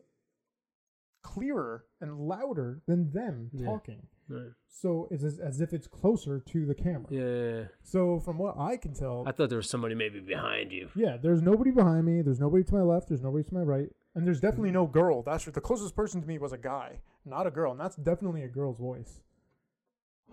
clearer 1.23 1.85
and 2.01 2.19
louder 2.29 2.81
than 2.87 3.11
them 3.13 3.51
Yeah. 3.53 3.67
talking 3.67 4.07
Right. 4.33 4.53
so 4.69 5.09
it's 5.11 5.23
as, 5.25 5.39
as 5.39 5.61
if 5.61 5.73
it's 5.73 5.87
closer 5.87 6.41
to 6.41 6.67
the 6.67 6.75
camera. 6.75 7.07
Yeah. 7.11 7.69
So 7.83 8.19
from 8.21 8.39
what 8.39 8.59
I 8.59 8.77
can 8.77 8.95
tell, 8.95 9.25
I 9.27 9.33
thought 9.33 9.49
there 9.51 9.59
was 9.59 9.69
somebody 9.69 9.95
maybe 9.95 10.21
behind 10.21 10.73
you. 10.73 10.89
yeah, 10.95 11.17
there's 11.17 11.43
nobody 11.43 11.71
behind 11.71 12.05
me. 12.07 12.23
There's 12.23 12.41
nobody 12.41 12.65
to 12.65 12.75
my 12.75 12.83
left. 12.83 13.09
There's 13.09 13.23
nobody 13.23 13.45
to 13.49 13.55
my 13.55 13.61
right, 13.63 13.89
and 14.15 14.27
there's 14.27 14.41
definitely 14.41 14.71
no 14.73 14.87
girl. 14.87 15.23
That's 15.23 15.45
the 15.45 15.61
closest 15.61 15.95
person 15.95 16.21
to 16.23 16.27
me 16.27 16.39
was 16.39 16.53
a 16.53 16.59
guy, 16.59 17.01
not 17.25 17.47
a 17.47 17.51
girl, 17.51 17.73
and 17.73 17.81
that's 17.81 17.97
definitely 17.97 18.43
a 18.43 18.49
girl's 18.49 18.79
voice, 18.79 19.21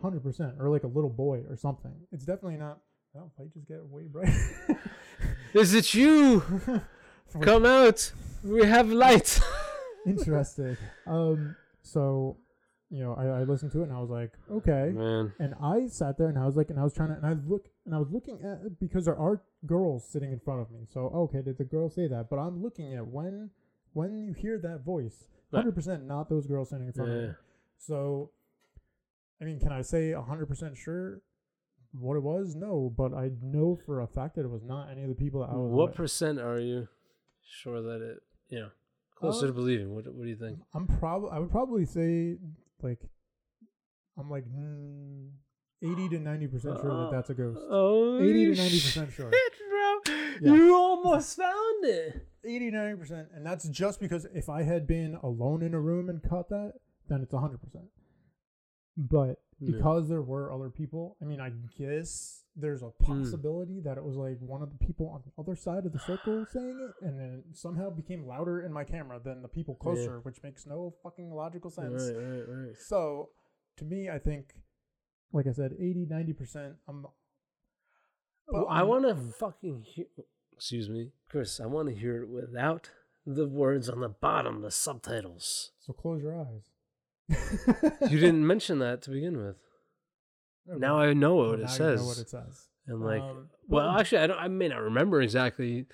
hundred 0.02 0.24
percent, 0.24 0.54
or 0.60 0.70
like 0.70 0.84
a 0.84 0.88
little 0.88 1.10
boy 1.10 1.44
or 1.50 1.56
something. 1.56 1.94
It's 2.12 2.26
definitely 2.26 2.58
not. 2.58 2.80
Oh, 3.18 3.32
if 3.36 3.42
I 3.44 3.48
just 3.54 3.68
get 3.68 3.84
way 3.86 4.04
bright. 4.04 4.30
Is 5.54 5.74
it 5.74 5.94
you? 5.96 6.44
Come 7.42 7.66
out. 7.66 8.12
We 8.44 8.66
have 8.66 8.90
light. 8.92 9.40
Interesting. 10.06 10.78
Um. 11.08 11.56
So, 11.82 12.38
you 12.90 13.04
know, 13.04 13.14
I, 13.14 13.42
I 13.42 13.44
listened 13.44 13.72
to 13.74 13.82
it 13.82 13.84
and 13.84 13.94
I 13.94 14.00
was 14.00 14.10
like, 14.10 14.32
okay. 14.52 14.92
Man. 14.94 15.32
And 15.40 15.54
I 15.62 15.88
sat 15.88 16.18
there 16.18 16.28
and 16.28 16.38
I 16.38 16.46
was 16.46 16.56
like, 16.56 16.70
and 16.70 16.80
I 16.80 16.84
was 16.84 16.94
trying 16.94 17.10
to, 17.10 17.16
and 17.16 17.26
I 17.26 17.34
look, 17.48 17.68
and 17.86 17.94
I 17.94 18.00
was 18.00 18.10
looking 18.12 18.40
at 18.44 18.80
because 18.80 19.06
there 19.06 19.18
are 19.18 19.42
girls 19.66 20.08
sitting 20.10 20.32
in 20.32 20.40
front 20.40 20.62
of 20.62 20.72
me. 20.72 20.86
So 20.92 21.02
okay, 21.02 21.42
did 21.42 21.58
the 21.58 21.66
girl 21.66 21.90
say 21.90 22.08
that? 22.08 22.30
But 22.30 22.38
I'm 22.38 22.62
looking 22.64 22.96
at 22.96 23.06
when, 23.06 23.52
when 23.94 24.24
you 24.24 24.34
hear 24.34 24.60
that 24.60 24.84
voice, 24.84 25.28
hundred 25.54 25.76
percent 25.76 26.06
not 26.06 26.30
those 26.30 26.48
girls 26.48 26.70
sitting 26.70 26.88
in 26.88 26.94
front 26.94 27.12
of 27.12 27.18
me. 27.18 27.30
So, 27.78 28.32
I 29.42 29.46
mean, 29.46 29.60
can 29.60 29.72
I 29.72 29.82
say 29.82 30.14
hundred 30.14 30.48
percent 30.48 30.78
sure 30.78 31.22
what 31.92 32.16
it 32.16 32.24
was? 32.24 32.56
No, 32.56 32.94
but 32.96 33.14
I 33.14 33.32
know 33.42 33.80
for 33.86 34.02
a 34.02 34.08
fact 34.08 34.36
that 34.36 34.46
it 34.46 34.50
was 34.50 34.64
not 34.64 34.90
any 34.92 35.04
of 35.04 35.10
the 35.10 35.16
people 35.16 35.42
that 35.42 35.50
I 35.50 35.56
was. 35.56 35.72
What 35.72 35.90
with. 35.90 35.96
percent 35.98 36.40
are 36.40 36.60
you 36.60 36.88
sure 37.48 37.82
that 37.82 38.02
it, 38.02 38.18
you 38.50 38.60
know, 38.60 38.70
closer 39.16 39.46
Uh, 39.46 39.48
to 39.48 39.54
believing? 39.54 39.96
What, 39.96 40.06
what 40.14 40.24
do 40.24 40.30
you 40.30 40.36
think? 40.36 40.60
I'm 40.74 40.86
probably, 40.86 41.30
I 41.32 41.40
would 41.40 41.52
probably 41.52 41.86
say 41.86 42.38
like, 42.84 43.00
I'm 44.18 44.30
like 44.30 44.46
mm, 44.46 45.30
eighty 45.84 46.10
to 46.10 46.20
ninety 46.20 46.48
percent 46.48 46.80
sure 46.82 47.04
that 47.06 47.12
that's 47.12 47.30
a 47.30 47.34
ghost. 47.34 47.60
Oh, 47.70 48.20
80 48.22 48.56
to 48.56 48.62
90% 48.62 49.12
sure. 49.14 49.30
bro. 49.30 50.16
Yeah. 50.42 50.54
You 50.54 50.76
almost 50.76 51.38
found 51.38 51.86
it. 51.86 52.26
80 52.46 52.72
90% 52.72 53.28
and 53.36 53.46
that's 53.46 53.68
just 53.68 54.00
because 54.00 54.26
if 54.34 54.48
i 54.48 54.64
had 54.64 54.88
been 54.88 55.18
alone 55.22 55.62
in 55.62 55.74
a 55.74 55.80
room 55.80 56.08
and 56.10 56.24
caught 56.24 56.48
that 56.48 56.72
then 57.10 57.22
it's 57.22 57.34
100% 57.34 57.58
but 58.96 59.36
Yeah. 59.60 59.72
because 59.74 60.08
there 60.08 60.22
were 60.22 60.50
other 60.54 60.70
people 60.70 61.18
i 61.22 61.26
mean 61.26 61.42
i 61.42 61.52
guess 61.78 62.46
there's 62.60 62.82
a 62.84 62.90
Hmm. 62.90 63.22
possibility 63.22 63.80
that 63.82 63.98
it 63.98 64.04
was 64.04 64.16
like 64.16 64.38
one 64.40 64.62
of 64.62 64.70
the 64.72 64.86
people 64.86 65.08
on 65.10 65.22
the 65.26 65.32
other 65.42 65.56
side 65.56 65.86
of 65.86 65.94
the 65.94 66.00
circle 66.00 66.46
saying 66.52 66.78
it 66.90 67.06
and 67.06 67.20
then 67.20 67.44
it 67.50 67.58
somehow 67.58 67.90
became 67.90 68.26
louder 68.28 68.62
in 68.62 68.72
my 68.74 68.84
camera 68.84 69.20
than 69.24 69.42
the 69.42 69.48
people 69.48 69.76
closer 69.76 70.20
which 70.22 70.42
makes 70.44 70.66
no 70.66 70.94
fucking 71.04 71.32
logical 71.34 71.70
sense 71.72 72.04
Right, 72.14 72.16
right, 72.18 72.48
right. 72.48 72.78
so 72.78 73.30
to 73.78 73.86
me 73.86 74.10
i 74.10 74.20
think 74.20 74.54
like 75.32 75.48
i 75.48 75.52
said 75.52 75.74
80 75.80 76.06
90% 76.08 76.76
i'm 76.88 77.06
Well, 78.48 78.68
I 78.68 78.80
I'm- 78.80 78.88
want 78.88 79.06
to 79.08 79.16
fucking 79.16 79.82
hear. 79.84 80.06
Excuse 80.54 80.90
me, 80.90 81.12
Chris. 81.30 81.60
I 81.62 81.68
want 81.68 81.88
to 81.88 81.96
hear 81.96 82.24
it 82.24 82.28
without 82.30 82.90
the 83.26 83.48
words 83.48 83.88
on 83.88 84.02
the 84.02 84.10
bottom, 84.10 84.62
the 84.62 84.72
subtitles. 84.72 85.72
so 85.80 85.94
close 85.94 86.22
your 86.22 86.36
eyes 86.36 86.70
You 88.10 88.20
didn't 88.20 88.46
mention 88.46 88.80
that 88.80 89.02
to 89.04 89.12
begin 89.12 89.38
with. 89.38 89.56
Now 90.78 91.00
I 91.00 91.14
know 91.14 91.36
what 91.36 91.48
now 91.48 91.54
it 91.54 91.62
you 91.62 91.68
says. 91.68 92.00
know 92.02 92.08
what 92.08 92.18
it 92.18 92.30
says 92.30 92.70
and 92.90 93.02
like, 93.02 93.22
Um, 93.22 93.50
well, 93.68 93.92
but- 93.94 94.00
actually, 94.00 94.20
I 94.20 94.28
don't. 94.28 94.40
I 94.40 94.48
may 94.48 94.68
not 94.68 94.82
remember 94.82 95.22
exactly 95.22 95.86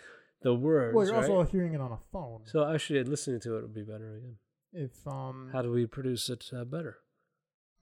the 0.42 0.54
words. 0.54 0.96
Well, 0.96 1.06
you're 1.06 1.16
right? 1.16 1.30
also 1.30 1.50
hearing 1.52 1.74
it 1.74 1.82
on 1.82 1.92
a 1.92 2.00
phone. 2.12 2.42
So 2.46 2.66
actually, 2.72 3.04
listening 3.04 3.42
to 3.42 3.58
it 3.58 3.62
would 3.64 3.74
be 3.74 3.84
better 3.84 4.16
again. 4.18 4.38
If 4.74 4.92
um, 5.08 5.50
How 5.54 5.62
do 5.62 5.72
we 5.72 5.86
produce 5.86 6.30
it 6.30 6.46
uh, 6.54 6.64
better? 6.66 6.98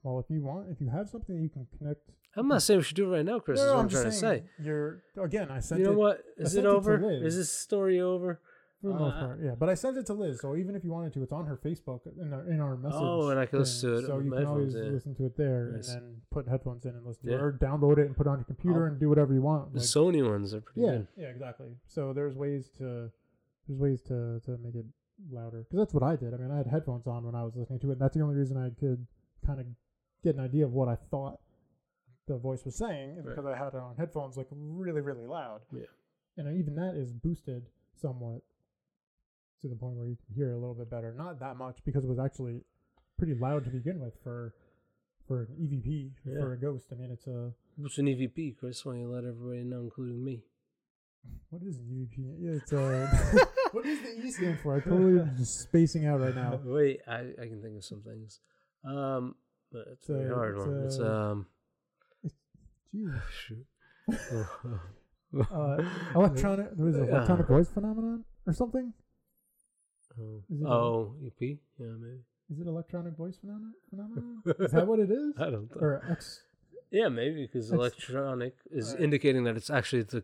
well, 0.03 0.19
if 0.19 0.25
you 0.29 0.41
want, 0.41 0.69
if 0.69 0.81
you 0.81 0.89
have 0.89 1.09
something 1.09 1.41
you 1.41 1.49
can 1.49 1.67
connect. 1.77 2.01
I'm 2.35 2.47
not 2.47 2.63
saying 2.63 2.79
we 2.79 2.83
should 2.83 2.95
do 2.95 3.13
it 3.13 3.17
right 3.17 3.25
now, 3.25 3.39
Chris. 3.39 3.59
No, 3.59 3.63
is 3.63 3.67
no, 3.67 3.73
what 3.73 3.79
I'm 3.79 3.85
I'm 3.85 3.89
trying 3.89 4.03
to 4.05 4.11
say. 4.11 4.43
You're 4.59 5.03
again. 5.21 5.51
I 5.51 5.59
sent 5.59 5.79
You 5.79 5.85
know 5.85 5.91
it 5.93 5.97
what? 5.97 6.23
Is 6.37 6.55
it 6.55 6.65
it 6.65 6.65
over? 6.65 6.99
Liz. 6.99 7.21
Is 7.33 7.37
this 7.37 7.51
story 7.51 8.01
over? 8.01 8.41
For 8.83 8.89
the 8.89 8.99
most 8.99 9.15
Uh, 9.15 9.19
part, 9.25 9.39
yeah. 9.41 9.55
But 9.55 9.69
I 9.69 9.73
sent 9.73 9.97
it 9.97 10.05
to 10.07 10.13
Liz, 10.13 10.39
so 10.41 10.55
even 10.55 10.75
if 10.75 10.83
you 10.83 10.91
wanted 10.91 11.13
to, 11.13 11.23
it's 11.23 11.31
on 11.31 11.45
her 11.45 11.57
Facebook 11.57 12.01
in 12.19 12.31
our 12.33 12.43
in 12.47 12.59
our 12.59 12.75
message. 12.77 12.99
Oh, 13.01 13.29
and 13.29 13.39
I 13.39 13.45
can 13.47 13.59
listen 13.59 13.89
thing, 13.89 13.99
to 13.99 14.03
it 14.03 14.07
So 14.07 14.19
you 14.19 14.29
my 14.29 14.37
can 14.37 14.45
always 14.45 14.73
headphones, 14.73 14.87
yeah. 14.87 14.93
listen 14.93 15.15
to 15.15 15.25
it 15.25 15.37
there, 15.37 15.71
Nice. 15.71 15.89
and 15.93 16.01
then 16.01 16.21
put 16.29 16.47
headphones 16.47 16.85
in 16.85 16.95
and 16.95 17.05
listen 17.05 17.23
Yeah. 17.29 17.37
to 17.37 17.43
it, 17.43 17.45
or 17.45 17.53
download 17.53 17.97
it 17.97 18.05
and 18.07 18.15
put 18.15 18.27
it 18.27 18.29
on 18.29 18.37
your 18.39 18.45
computer 18.45 18.81
I'll- 18.85 18.91
and 18.91 18.99
do 18.99 19.09
whatever 19.09 19.33
you 19.33 19.41
want. 19.41 19.73
The 19.73 19.79
Like, 19.79 19.87
Sony 19.87 20.21
ones 20.29 20.53
are 20.53 20.61
pretty 20.61 20.81
yeah, 20.81 20.91
good. 20.97 21.07
yeah, 21.17 21.27
exactly. 21.29 21.77
So 21.87 22.13
there's 22.13 22.35
ways 22.35 22.69
to 22.77 23.09
there's 23.67 23.79
ways 23.79 24.01
to 24.03 24.39
to 24.41 24.57
make 24.57 24.75
it 24.75 24.85
louder 25.31 25.59
because 25.63 25.77
that's 25.79 25.93
what 25.93 26.03
I 26.03 26.15
did. 26.17 26.33
I 26.33 26.37
mean, 26.37 26.51
I 26.51 26.57
had 26.57 26.67
headphones 26.67 27.07
on 27.07 27.23
when 27.25 27.35
I 27.35 27.43
was 27.43 27.55
listening 27.55 27.79
to 27.79 27.89
it. 27.89 27.93
and 27.93 28.01
That's 28.01 28.15
the 28.15 28.21
only 28.21 28.35
reason 28.35 28.57
I 28.57 28.69
could 28.71 29.07
kind 29.45 29.59
of 29.61 29.65
get 30.23 30.35
an 30.35 30.41
idea 30.41 30.65
of 30.65 30.73
what 30.73 30.87
I 30.89 30.95
thought 30.95 31.39
the 32.27 32.37
voice 32.37 32.63
was 32.65 32.75
saying 32.75 33.11
is 33.17 33.25
Right. 33.25 33.35
because 33.35 33.45
I 33.45 33.55
had 33.57 33.69
it 33.73 33.79
on 33.79 33.95
headphones 33.95 34.35
like 34.37 34.47
really 34.51 35.01
really 35.01 35.25
loud. 35.25 35.61
Yeah. 35.71 35.85
and 36.37 36.57
even 36.57 36.73
that 36.75 36.95
is 36.95 37.13
boosted 37.13 37.69
somewhat 37.93 38.41
to 39.63 39.67
the 39.69 39.75
point 39.75 39.95
where 39.95 40.07
you 40.07 40.15
can 40.27 40.35
hear 40.35 40.51
it 40.51 40.53
a 40.53 40.59
little 40.59 40.75
bit 40.75 40.89
better. 40.91 41.13
Not 41.17 41.39
that 41.39 41.57
much 41.57 41.79
because 41.85 42.03
it 42.03 42.07
was 42.09 42.19
actually 42.19 42.61
pretty 43.17 43.33
loud 43.33 43.63
to 43.65 43.71
begin 43.71 43.99
with 43.99 44.13
for 44.23 44.53
for 45.27 45.43
an 45.43 45.47
EVP 45.59 46.11
Yeah. 46.25 46.41
for 46.41 46.53
a 46.53 46.57
ghost. 46.59 46.87
I 46.91 46.95
mean, 46.95 47.09
it's 47.11 47.25
a 47.27 47.51
What's 47.77 47.97
an 47.97 48.05
EVP, 48.07 48.57
Chris? 48.59 48.85
Why 48.85 48.91
don't 48.93 49.01
you 49.01 49.07
let 49.09 49.23
everybody 49.23 49.63
know, 49.63 49.81
including 49.81 50.23
me? 50.23 50.43
What 51.49 51.63
is 51.63 51.77
an 51.77 51.85
EVP? 51.89 52.35
Yeah, 52.39 52.51
it's 52.61 52.73
uh, 52.73 53.07
what 53.71 53.83
does 53.85 53.99
the 54.01 54.09
E 54.23 54.29
stand 54.31 54.59
for? 54.59 54.75
I 54.75 54.79
totally 54.81 55.19
am 55.21 55.33
just 55.37 55.61
spacing 55.61 56.05
out 56.05 56.19
right 56.19 56.35
now. 56.35 56.59
Wait, 56.65 56.99
I, 57.07 57.31
I 57.41 57.47
can 57.47 57.61
think 57.63 57.77
of 57.77 57.85
some 57.85 58.01
things. 58.01 58.41
Um, 58.85 59.35
but 59.71 59.85
it's 59.93 60.09
a 60.09 60.13
very 60.13 60.29
a- 60.31 60.35
hard 60.35 60.55
it's 60.57 60.65
one. 60.67 60.83
It's 60.85 60.97
a- 60.99 61.11
um, 61.15 61.45
Jeez. 62.93 63.21
shoot. 63.31 63.65
Uh, 65.51 65.77
electronic, 66.13 66.67
it, 66.67 66.77
Yeah. 66.77 67.15
electronic 67.15 67.47
voice 67.47 67.69
phenomenon 67.69 68.23
or 68.45 68.53
something? 68.53 68.93
Oh, 70.19 70.43
Is 70.49 70.61
it 70.61 70.65
a- 70.65 70.69
oh, 70.69 71.15
EP? 71.25 71.41
Yeah, 71.79 71.87
maybe. 71.99 72.19
Is 72.51 72.59
it 72.59 72.67
electronic 72.67 73.15
voice 73.15 73.37
phenomenon? 73.37 73.73
phenomenon? 73.89 74.43
is 74.59 74.71
that 74.71 74.85
what 74.87 74.99
it 74.99 75.09
is? 75.09 75.33
I 75.37 75.45
don't 75.49 75.71
know. 75.75 75.81
Or 75.81 76.03
X? 76.11 76.41
Yeah, 76.91 77.09
maybe 77.09 77.47
because 77.51 77.71
electronic 77.71 78.55
is 78.69 78.89
Alright. 78.89 79.03
indicating 79.03 79.43
that 79.45 79.55
it's 79.57 79.69
actually 79.71 80.03
the, 80.03 80.23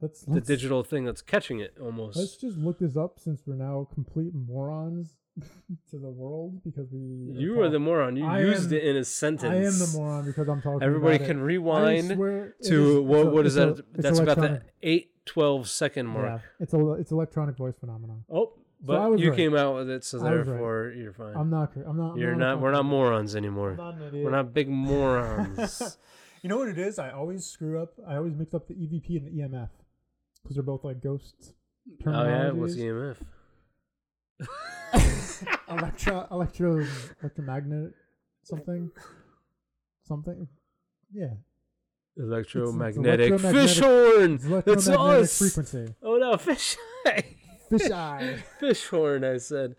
Let's 0.00 0.22
the 0.22 0.32
let's, 0.34 0.46
digital 0.48 0.82
thing 0.82 1.04
that's 1.04 1.22
catching 1.22 1.60
it 1.60 1.74
almost. 1.80 2.18
let's 2.18 2.36
just 2.36 2.58
look 2.58 2.78
this 2.80 2.96
up 2.96 3.18
since 3.20 3.42
we're 3.46 3.54
now 3.54 3.88
complete 3.94 4.32
morons 4.34 5.14
to 5.90 5.96
the 5.98 6.10
world 6.10 6.60
because 6.64 6.88
we. 6.92 7.00
you 7.40 7.60
are 7.62 7.70
the 7.70 7.78
moron. 7.78 8.16
You 8.16 8.26
I 8.26 8.40
used 8.40 8.72
am- 8.72 8.78
it 8.78 8.84
in 8.84 8.96
a 8.96 9.04
sentence. 9.04 9.44
I 9.50 9.54
am 9.56 9.78
the 9.78 9.90
moron 9.96 10.26
because 10.26 10.48
I'm 10.48 10.60
talking. 10.60 10.82
Everybody 10.82 11.16
about 11.16 11.26
can 11.28 11.38
it. 11.38 11.42
rewind 11.42 12.12
I 12.12 12.14
swear 12.16 12.44
it 12.60 12.64
to 12.64 12.98
is- 12.98 13.04
what? 13.04 13.26
a- 13.26 13.30
what 13.30 13.46
is 13.46 13.56
a- 13.56 13.66
that? 13.74 13.84
That's 13.94 14.18
about 14.18 14.36
the 14.38 14.62
eight 14.82 15.12
twelve 15.24 15.70
second 15.70 16.06
mark. 16.08 16.26
Yeah, 16.26 16.38
it's 16.60 16.74
a 16.74 16.92
it's 16.94 17.12
electronic 17.12 17.56
voice 17.56 17.76
phenomenon. 17.78 18.24
Oh, 18.28 18.52
but 18.82 19.10
was 19.12 19.20
you 19.20 19.30
right. 19.30 19.36
came 19.36 19.56
out 19.56 19.74
with 19.76 19.88
it, 19.90 20.04
so 20.04 20.18
was 20.18 20.24
right. 20.24 20.44
therefore 20.44 20.92
you're 20.96 21.12
fine. 21.12 21.34
I'm 21.36 21.50
not. 21.50 21.72
I'm 21.86 21.96
not. 21.96 22.16
You're 22.18 22.32
a 22.32 22.36
not. 22.36 22.60
We're 22.60 22.72
not 22.72 22.84
morons 22.84 23.34
I'm 23.34 23.38
anymore. 23.44 23.74
not 23.76 23.94
an 23.94 24.02
idiot. 24.08 24.24
We're 24.24 24.30
not 24.30 24.52
big 24.52 24.68
morons. 24.86 25.96
You 26.42 26.48
know 26.48 26.56
what 26.58 26.66
it 26.66 26.76
is? 26.76 26.98
I 26.98 27.10
always 27.12 27.46
screw 27.46 27.80
up. 27.80 27.92
I 28.04 28.16
always 28.16 28.34
mix 28.34 28.52
up 28.52 28.66
the 28.66 28.74
EVP 28.74 29.10
and 29.16 29.26
the 29.28 29.42
EMF 29.44 29.68
because 30.42 30.56
they're 30.56 30.64
both 30.64 30.82
like 30.82 31.00
ghosts. 31.00 31.52
Oh 32.04 32.24
yeah, 32.24 32.50
what's. 32.50 32.74
EMF? 32.74 33.16
electro 35.68 36.26
electro 36.30 36.84
electromagnet 37.22 37.92
something 38.42 38.90
something 40.04 40.48
yeah 41.12 41.28
Electromagnetic 42.18 43.30
electromagnetic- 43.30 43.68
fish 43.68 43.78
horn. 43.78 44.34
it's 44.34 44.44
It's 44.44 44.86
electromagnetic 44.88 45.22
us. 45.22 45.38
frequency 45.38 45.94
Oh 46.02 46.16
no, 46.16 46.36
fish 46.36 46.76
eye. 47.06 47.24
Fish 47.78 47.90
eye 47.90 48.36
fish 48.60 48.86
horn. 48.86 49.24
I 49.24 49.38
said, 49.38 49.76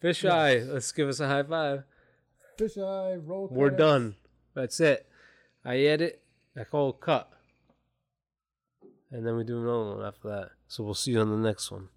fish 0.00 0.24
Yes. 0.24 0.32
eye. 0.32 0.56
Let's 0.58 0.92
give 0.92 1.08
us 1.08 1.20
a 1.20 1.28
high 1.28 1.42
five. 1.42 1.84
fish 2.58 2.76
eye 2.78 3.14
roll 3.16 3.48
We're 3.50 3.68
credits. 3.68 3.78
done. 3.78 4.14
That's 4.54 4.80
it. 4.80 5.06
I 5.64 5.78
edit. 5.78 6.22
I 6.58 6.64
call 6.64 6.92
cut. 6.92 7.30
And 9.10 9.26
then 9.26 9.36
we 9.36 9.44
do 9.44 9.58
another 9.60 9.96
one 9.96 10.04
after 10.06 10.28
that. 10.28 10.50
So 10.68 10.82
we'll 10.84 10.94
see 10.94 11.12
you 11.12 11.20
on 11.20 11.30
the 11.30 11.36
next 11.48 11.70
one. 11.70 11.88